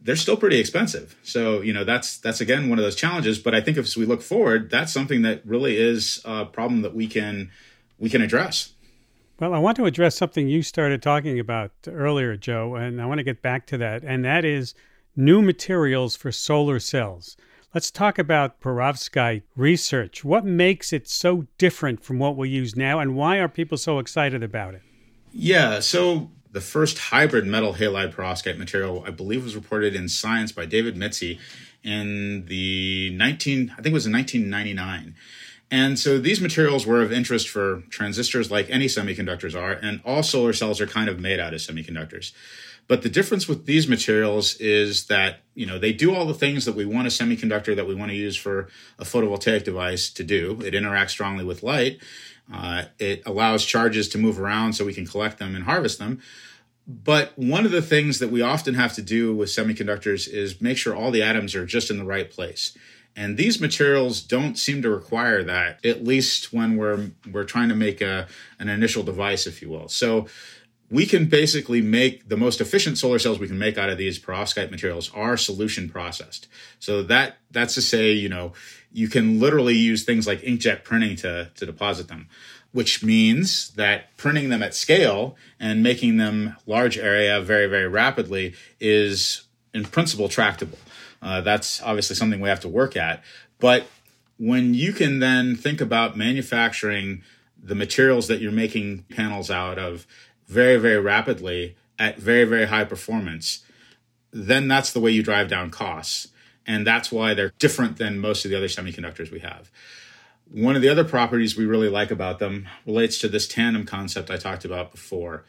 [0.03, 1.15] they're still pretty expensive.
[1.23, 3.39] So, you know, that's that's again one of those challenges.
[3.39, 6.93] But I think as we look forward, that's something that really is a problem that
[6.93, 7.49] we can
[7.97, 8.73] we can address.
[9.39, 13.17] Well, I want to address something you started talking about earlier, Joe, and I want
[13.17, 14.75] to get back to that, and that is
[15.15, 17.35] new materials for solar cells.
[17.73, 20.23] Let's talk about perovskite research.
[20.23, 23.97] What makes it so different from what we use now, and why are people so
[23.97, 24.83] excited about it?
[25.31, 30.51] Yeah, so the first hybrid metal halide perovskite material, I believe, was reported in Science
[30.51, 31.39] by David Mitzi
[31.83, 35.15] in the 19, I think it was in 1999.
[35.71, 40.21] And so these materials were of interest for transistors like any semiconductors are, and all
[40.21, 42.31] solar cells are kind of made out of semiconductors.
[42.87, 46.65] But the difference with these materials is that, you know, they do all the things
[46.65, 48.67] that we want a semiconductor that we want to use for
[48.99, 50.61] a photovoltaic device to do.
[50.63, 51.99] It interacts strongly with light.
[52.51, 56.21] Uh, it allows charges to move around so we can collect them and harvest them.
[56.85, 60.77] But one of the things that we often have to do with semiconductors is make
[60.77, 62.77] sure all the atoms are just in the right place.
[63.15, 67.75] And these materials don't seem to require that, at least when we're we're trying to
[67.75, 68.27] make a
[68.59, 69.87] an initial device, if you will.
[69.87, 70.27] So
[70.93, 74.19] we can basically make the most efficient solar cells we can make out of these
[74.19, 76.47] perovskite materials are solution processed.
[76.77, 78.53] So that that's to say, you know,
[78.91, 82.29] you can literally use things like inkjet printing to, to deposit them,
[82.73, 88.53] which means that printing them at scale and making them large area very, very rapidly
[88.79, 90.77] is in principle tractable.
[91.23, 93.23] Uh, that's obviously something we have to work at.
[93.57, 93.87] But
[94.37, 97.23] when you can then think about manufacturing
[97.57, 100.05] the materials that you're making panels out of
[100.53, 103.63] very, very rapidly at very, very high performance,
[104.31, 106.29] then that's the way you drive down costs.
[106.65, 109.69] And that's why they're different than most of the other semiconductors we have.
[110.49, 114.29] One of the other properties we really like about them relates to this tandem concept
[114.29, 115.45] I talked about before.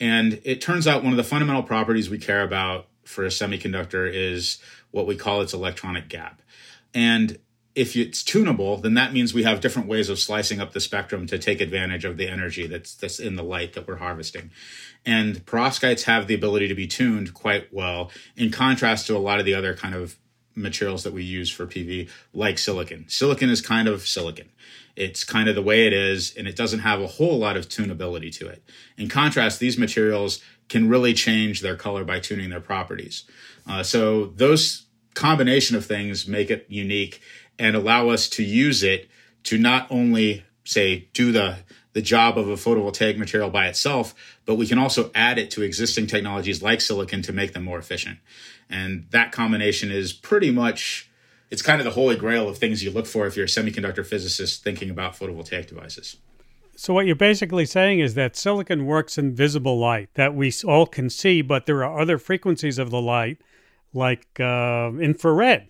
[0.00, 4.10] And it turns out one of the fundamental properties we care about for a semiconductor
[4.12, 4.58] is
[4.90, 6.42] what we call its electronic gap.
[6.92, 7.38] And
[7.74, 11.26] if it's tunable, then that means we have different ways of slicing up the spectrum
[11.26, 14.50] to take advantage of the energy that's that's in the light that we're harvesting.
[15.06, 19.38] And perovskites have the ability to be tuned quite well, in contrast to a lot
[19.38, 20.16] of the other kind of
[20.54, 23.06] materials that we use for PV, like silicon.
[23.08, 24.50] Silicon is kind of silicon.
[24.96, 27.68] It's kind of the way it is, and it doesn't have a whole lot of
[27.68, 28.62] tunability to it.
[28.98, 33.24] In contrast, these materials can really change their color by tuning their properties.
[33.66, 37.20] Uh, so those combination of things make it unique
[37.60, 39.08] and allow us to use it
[39.44, 41.58] to not only say do the
[41.92, 44.14] the job of a photovoltaic material by itself,
[44.46, 47.78] but we can also add it to existing technologies like silicon to make them more
[47.78, 48.18] efficient.
[48.68, 51.10] And that combination is pretty much
[51.50, 54.06] it's kind of the holy grail of things you look for if you're a semiconductor
[54.06, 56.16] physicist thinking about photovoltaic devices.
[56.76, 60.86] So what you're basically saying is that silicon works in visible light that we all
[60.86, 63.38] can see, but there are other frequencies of the light,
[63.92, 65.68] like uh, infrared,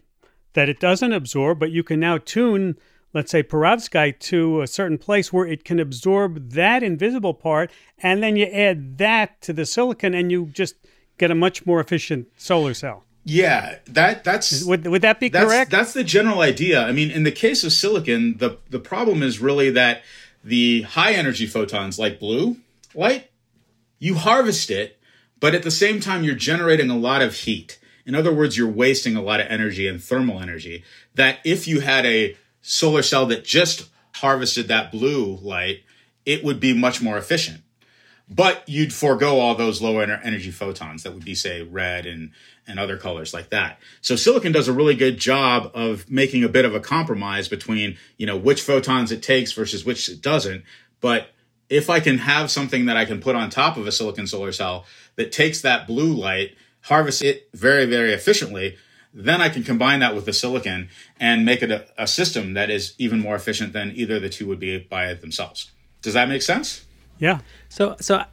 [0.55, 2.77] that it doesn't absorb, but you can now tune
[3.13, 8.23] let's say perovskite to a certain place where it can absorb that invisible part, and
[8.23, 10.75] then you add that to the silicon, and you just
[11.19, 13.05] get a much more efficient solar cell.
[13.25, 15.71] Yeah, that that's would, would that be that's, correct?
[15.71, 16.83] That's the general idea.
[16.83, 20.03] I mean, in the case of silicon, the the problem is really that
[20.43, 22.57] the high energy photons like blue
[22.95, 23.31] light,
[23.99, 24.99] you harvest it,
[25.39, 27.79] but at the same time you're generating a lot of heat.
[28.11, 30.83] In other words, you're wasting a lot of energy and thermal energy.
[31.15, 35.85] That if you had a solar cell that just harvested that blue light,
[36.27, 37.63] it would be much more efficient
[38.31, 42.31] but you'd forego all those low energy photons that would be say red and
[42.67, 46.49] and other colors like that so silicon does a really good job of making a
[46.49, 50.63] bit of a compromise between you know which photons it takes versus which it doesn't
[51.01, 51.31] but
[51.69, 54.53] if i can have something that i can put on top of a silicon solar
[54.53, 54.87] cell
[55.17, 58.77] that takes that blue light harvests it very very efficiently
[59.13, 62.71] then i can combine that with the silicon and make it a, a system that
[62.71, 65.71] is even more efficient than either the two would be by themselves
[66.03, 66.85] does that make sense
[67.21, 67.41] yeah.
[67.69, 68.25] So so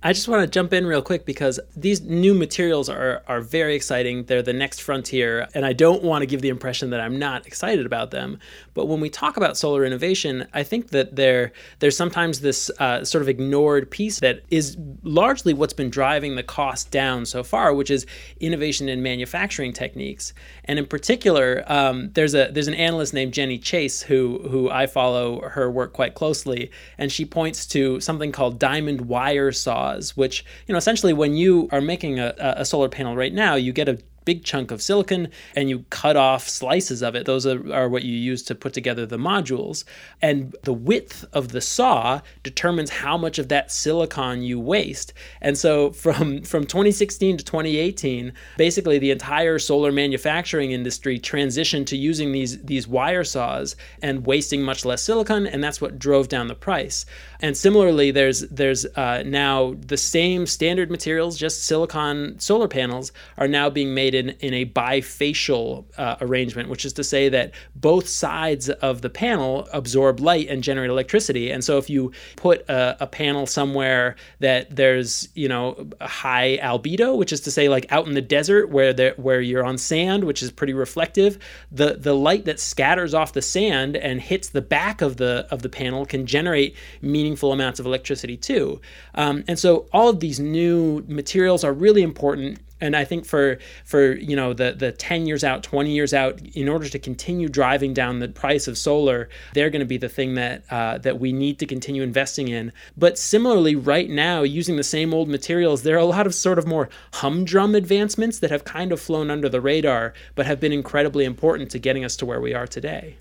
[0.00, 3.74] I just want to jump in real quick because these new materials are are very
[3.74, 4.26] exciting.
[4.26, 7.48] They're the next frontier, and I don't want to give the impression that I'm not
[7.48, 8.38] excited about them.
[8.74, 13.04] But when we talk about solar innovation, I think that there there's sometimes this uh,
[13.04, 17.74] sort of ignored piece that is largely what's been driving the cost down so far,
[17.74, 18.06] which is
[18.38, 20.32] innovation in manufacturing techniques.
[20.66, 24.86] And in particular, um, there's a there's an analyst named Jenny Chase who who I
[24.86, 29.50] follow her work quite closely, and she points to something called diamond wire
[29.88, 33.54] saws, which you know essentially when you are making a, a solar panel right now,
[33.54, 33.98] you get a
[34.28, 35.26] big chunk of silicon
[35.56, 37.24] and you cut off slices of it.
[37.24, 39.84] Those are, are what you use to put together the modules.
[40.20, 45.14] And the width of the saw determines how much of that silicon you waste.
[45.40, 51.96] And so from, from 2016 to 2018, basically the entire solar manufacturing industry transitioned to
[51.96, 55.46] using these, these wire saws and wasting much less silicon.
[55.46, 57.06] And that's what drove down the price.
[57.40, 63.46] And similarly, there's there's uh, now the same standard materials, just silicon solar panels, are
[63.46, 68.08] now being made in, in a bifacial uh, arrangement, which is to say that both
[68.08, 71.50] sides of the panel absorb light and generate electricity.
[71.50, 76.58] And so if you put a, a panel somewhere that there's you know a high
[76.58, 80.24] albedo, which is to say like out in the desert where where you're on sand,
[80.24, 81.38] which is pretty reflective,
[81.70, 85.62] the the light that scatters off the sand and hits the back of the of
[85.62, 88.80] the panel can generate meaningful amounts of electricity too.
[89.14, 93.58] Um, and so all of these new materials are really important and I think for
[93.84, 97.48] for you know the the 10 years out 20 years out in order to continue
[97.48, 101.18] driving down the price of solar they're going to be the thing that uh, that
[101.20, 102.72] we need to continue investing in.
[102.96, 106.58] But similarly right now using the same old materials there are a lot of sort
[106.58, 110.72] of more humdrum advancements that have kind of flown under the radar but have been
[110.72, 113.16] incredibly important to getting us to where we are today.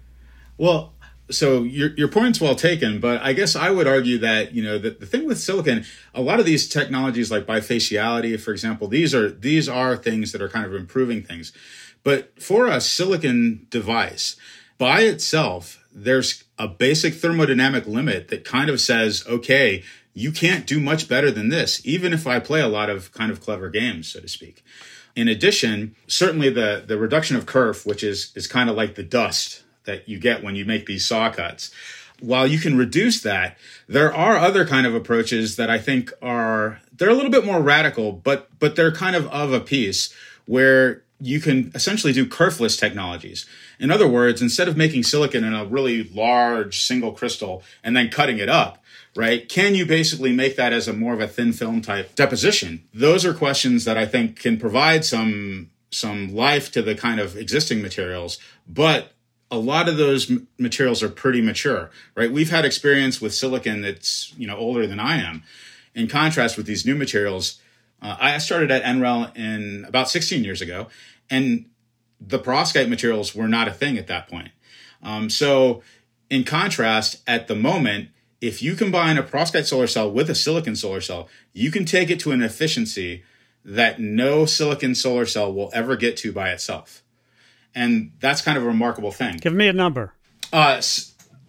[0.58, 0.94] Well
[1.30, 4.78] so your your point's well taken, but I guess I would argue that you know
[4.78, 9.14] the, the thing with silicon, a lot of these technologies like bifaciality, for example, these
[9.14, 11.52] are these are things that are kind of improving things.
[12.04, 14.38] But for a silicon device,
[14.78, 20.80] by itself, there's a basic thermodynamic limit that kind of says, okay, you can't do
[20.80, 24.08] much better than this, even if I play a lot of kind of clever games,
[24.08, 24.64] so to speak.
[25.16, 29.04] In addition, certainly the the reduction of kerf, which is is kind of like the
[29.04, 31.72] dust that you get when you make these saw cuts.
[32.20, 33.58] While you can reduce that,
[33.88, 37.62] there are other kind of approaches that I think are they're a little bit more
[37.62, 40.14] radical, but but they're kind of of a piece
[40.46, 43.46] where you can essentially do kerfless technologies.
[43.80, 48.10] In other words, instead of making silicon in a really large single crystal and then
[48.10, 48.84] cutting it up,
[49.16, 49.50] right?
[49.50, 52.84] Can you basically make that as a more of a thin film type deposition?
[52.94, 57.38] Those are questions that I think can provide some some life to the kind of
[57.38, 59.14] existing materials, but
[59.50, 62.32] a lot of those materials are pretty mature, right?
[62.32, 65.44] We've had experience with silicon that's you know older than I am.
[65.96, 67.60] In contrast with these new materials,
[68.02, 70.88] uh, I started at NREL in about 16 years ago,
[71.30, 71.66] and
[72.20, 74.52] the perovskite materials were not a thing at that point.
[75.02, 75.82] Um, so,
[76.30, 78.10] in contrast, at the moment,
[78.42, 82.10] if you combine a perovskite solar cell with a silicon solar cell, you can take
[82.10, 83.24] it to an efficiency
[83.64, 87.04] that no silicon solar cell will ever get to by itself
[87.78, 89.38] and that's kind of a remarkable thing.
[89.38, 90.14] Give me a number.
[90.52, 90.82] Uh,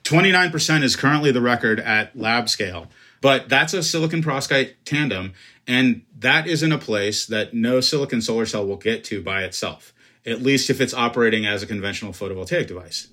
[0.04, 2.88] 29% is currently the record at lab scale,
[3.20, 5.32] but that's a silicon perovskite tandem,
[5.66, 9.42] and that is in a place that no silicon solar cell will get to by
[9.42, 9.94] itself,
[10.26, 13.08] at least if it's operating as a conventional photovoltaic device.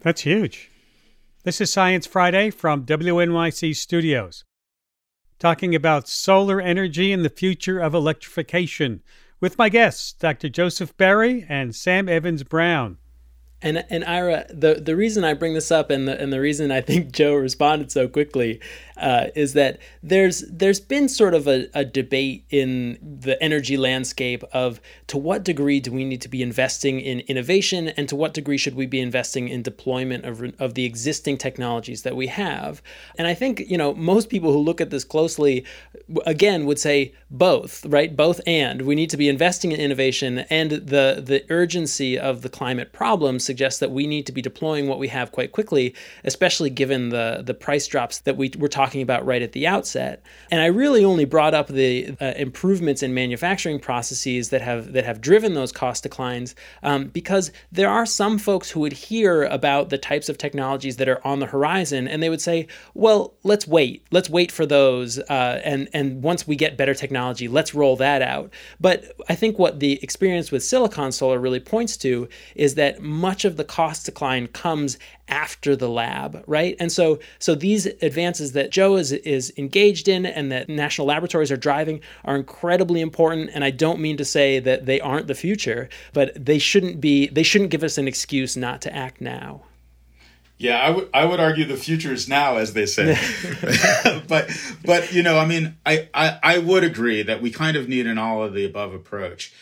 [0.00, 0.70] That's huge.
[1.44, 4.44] This is Science Friday from WNYC Studios,
[5.38, 9.02] talking about solar energy and the future of electrification
[9.40, 10.48] with my guests, Dr.
[10.48, 12.98] Joseph Berry and Sam Evans Brown.
[13.62, 16.70] And and Ira, the the reason I bring this up and the and the reason
[16.70, 18.60] I think Joe responded so quickly
[18.96, 24.42] uh, is that there's there's been sort of a, a debate in the energy landscape
[24.52, 28.32] of to what degree do we need to be investing in innovation and to what
[28.34, 32.82] degree should we be investing in deployment of, of the existing technologies that we have.
[33.16, 35.64] And I think you know most people who look at this closely
[36.24, 38.16] again would say both, right?
[38.16, 42.48] Both and we need to be investing in innovation and the the urgency of the
[42.48, 45.94] climate problem suggests that we need to be deploying what we have quite quickly,
[46.24, 50.22] especially given the the price drops that we were talking about right at the outset.
[50.50, 55.04] And I really only brought up the uh, improvements in manufacturing processes that have that
[55.04, 59.90] have driven those cost declines um, because there are some folks who would hear about
[59.90, 63.66] the types of technologies that are on the horizon and they would say, "Well, let's
[63.66, 64.04] wait.
[64.10, 68.22] Let's wait for those, uh, and and once we get better technology, let's roll that
[68.22, 73.02] out." But I think what the experience with silicon solar really points to is that
[73.02, 76.76] much of the cost decline comes after the lab, right?
[76.78, 81.50] And so so these advances that Joe is is engaged in and that national laboratories
[81.50, 85.34] are driving are incredibly important and I don't mean to say that they aren't the
[85.34, 89.62] future, but they shouldn't be they shouldn't give us an excuse not to act now.
[90.58, 93.16] Yeah, I would I would argue the future is now, as they say.
[94.28, 94.50] but
[94.84, 98.06] but you know, I mean, I, I I would agree that we kind of need
[98.06, 99.54] an all of the above approach.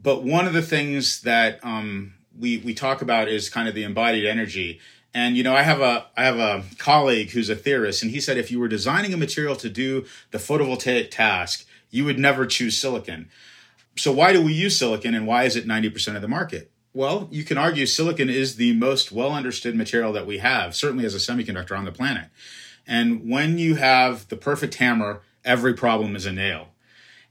[0.00, 3.82] But one of the things that um, we we talk about is kind of the
[3.82, 4.78] embodied energy.
[5.14, 8.20] And you know, I have a I have a colleague who's a theorist, and he
[8.20, 12.46] said if you were designing a material to do the photovoltaic task, you would never
[12.46, 13.28] choose silicon.
[13.96, 16.70] So why do we use silicon, and why is it ninety percent of the market?
[16.94, 21.04] Well, you can argue silicon is the most well understood material that we have, certainly
[21.04, 22.28] as a semiconductor on the planet.
[22.86, 26.68] And when you have the perfect hammer, every problem is a nail.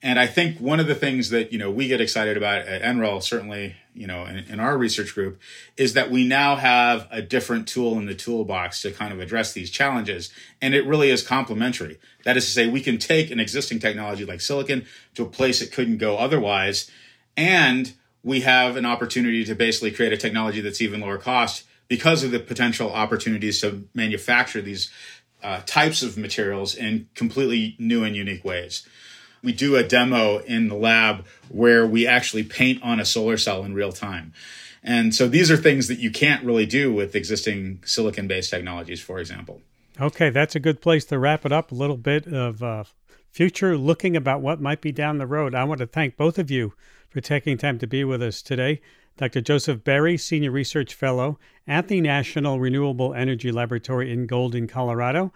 [0.01, 2.81] And I think one of the things that, you know, we get excited about at
[2.81, 5.39] NREL, certainly, you know, in, in, our research group,
[5.77, 9.53] is that we now have a different tool in the toolbox to kind of address
[9.53, 10.31] these challenges.
[10.61, 11.99] And it really is complementary.
[12.23, 14.85] That is to say, we can take an existing technology like silicon
[15.15, 16.89] to a place it couldn't go otherwise.
[17.35, 22.23] And we have an opportunity to basically create a technology that's even lower cost because
[22.23, 24.89] of the potential opportunities to manufacture these
[25.43, 28.87] uh, types of materials in completely new and unique ways
[29.43, 33.63] we do a demo in the lab where we actually paint on a solar cell
[33.63, 34.33] in real time.
[34.83, 38.99] And so these are things that you can't really do with existing silicon based technologies,
[38.99, 39.61] for example.
[39.99, 41.71] Okay, that's a good place to wrap it up.
[41.71, 42.83] A little bit of uh,
[43.29, 45.53] future looking about what might be down the road.
[45.53, 46.73] I want to thank both of you
[47.09, 48.81] for taking time to be with us today.
[49.17, 49.41] Dr.
[49.41, 51.37] Joseph Berry, Senior Research Fellow
[51.67, 55.31] at the National Renewable Energy Laboratory in Golden, Colorado,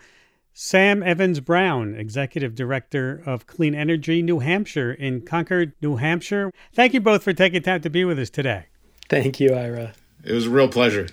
[0.57, 6.49] Sam Evans Brown, Executive Director of Clean Energy New Hampshire in Concord, New Hampshire.
[6.73, 8.67] Thank you both for taking time to be with us today.
[9.09, 9.91] Thank you, Ira.
[10.23, 11.09] It was a real pleasure.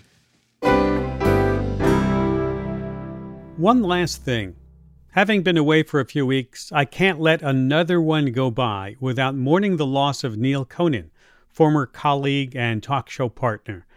[3.56, 4.54] One last thing.
[5.10, 9.34] Having been away for a few weeks, I can't let another one go by without
[9.34, 11.10] mourning the loss of Neal Conan,
[11.48, 13.88] former colleague and talk show partner.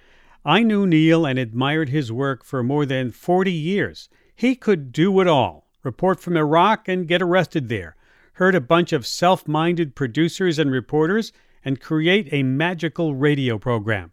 [0.43, 5.19] I knew Neal and admired his work for more than 40 years he could do
[5.21, 7.95] it all report from Iraq and get arrested there,
[8.33, 11.31] herd a bunch of self minded producers and reporters,
[11.63, 14.11] and create a magical radio program.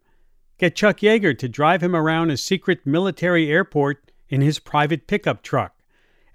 [0.59, 5.43] Get Chuck Yeager to drive him around a secret military airport in his private pickup
[5.43, 5.75] truck,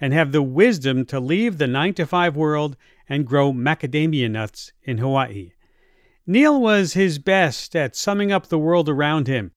[0.01, 2.75] and have the wisdom to leave the 9 to 5 world
[3.07, 5.53] and grow macadamia nuts in Hawaii.
[6.25, 9.53] Neal was his best at summing up the world around him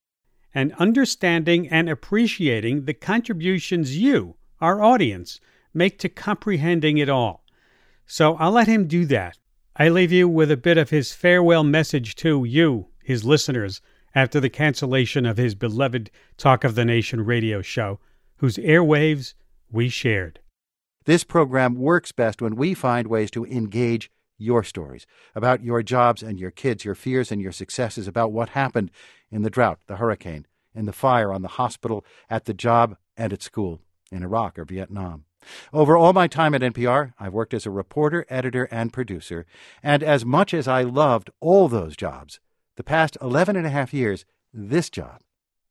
[0.55, 5.41] and understanding and appreciating the contributions you, our audience,
[5.73, 7.45] make to comprehending it all.
[8.07, 9.39] So I'll let him do that.
[9.77, 13.81] I leave you with a bit of his farewell message to you, his listeners,
[14.15, 18.01] after the cancellation of his beloved Talk of the Nation radio show,
[18.39, 19.35] whose airwaves
[19.71, 20.41] we shared.
[21.05, 26.23] This program works best when we find ways to engage your stories about your jobs
[26.23, 28.91] and your kids, your fears and your successes, about what happened
[29.31, 33.33] in the drought, the hurricane, in the fire on the hospital, at the job, and
[33.33, 35.25] at school, in Iraq or Vietnam.
[35.73, 39.47] Over all my time at NPR, I've worked as a reporter, editor, and producer,
[39.83, 42.41] and as much as I loved all those jobs,
[42.77, 45.23] the past 11 and a half years, this job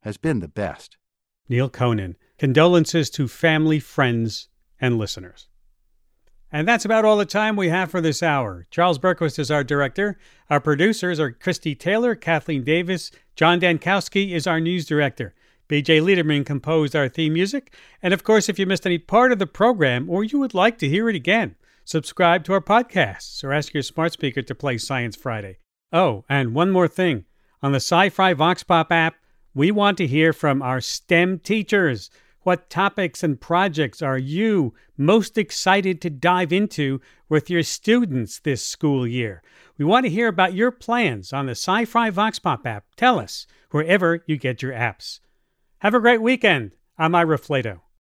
[0.01, 0.97] has been the best.
[1.47, 4.49] Neal Conan, condolences to family, friends,
[4.80, 5.48] and listeners.
[6.51, 8.65] And that's about all the time we have for this hour.
[8.71, 10.17] Charles Bergquist is our director.
[10.49, 15.33] Our producers are Christie Taylor, Kathleen Davis, John Dankosky is our news director.
[15.69, 17.73] BJ Leiderman composed our theme music.
[18.01, 20.79] And of course, if you missed any part of the program or you would like
[20.79, 24.79] to hear it again, subscribe to our podcasts or ask your smart speaker to play
[24.79, 25.59] Science Friday.
[25.93, 27.25] Oh, and one more thing.
[27.61, 29.15] On the SciFri Vox Pop app,
[29.53, 32.09] We want to hear from our STEM teachers.
[32.49, 38.65] What topics and projects are you most excited to dive into with your students this
[38.65, 39.43] school year?
[39.77, 42.85] We want to hear about your plans on the SciFri Vox Pop app.
[42.97, 45.19] Tell us wherever you get your apps.
[45.81, 46.71] Have a great weekend.
[46.97, 47.81] I'm Ira Flatow.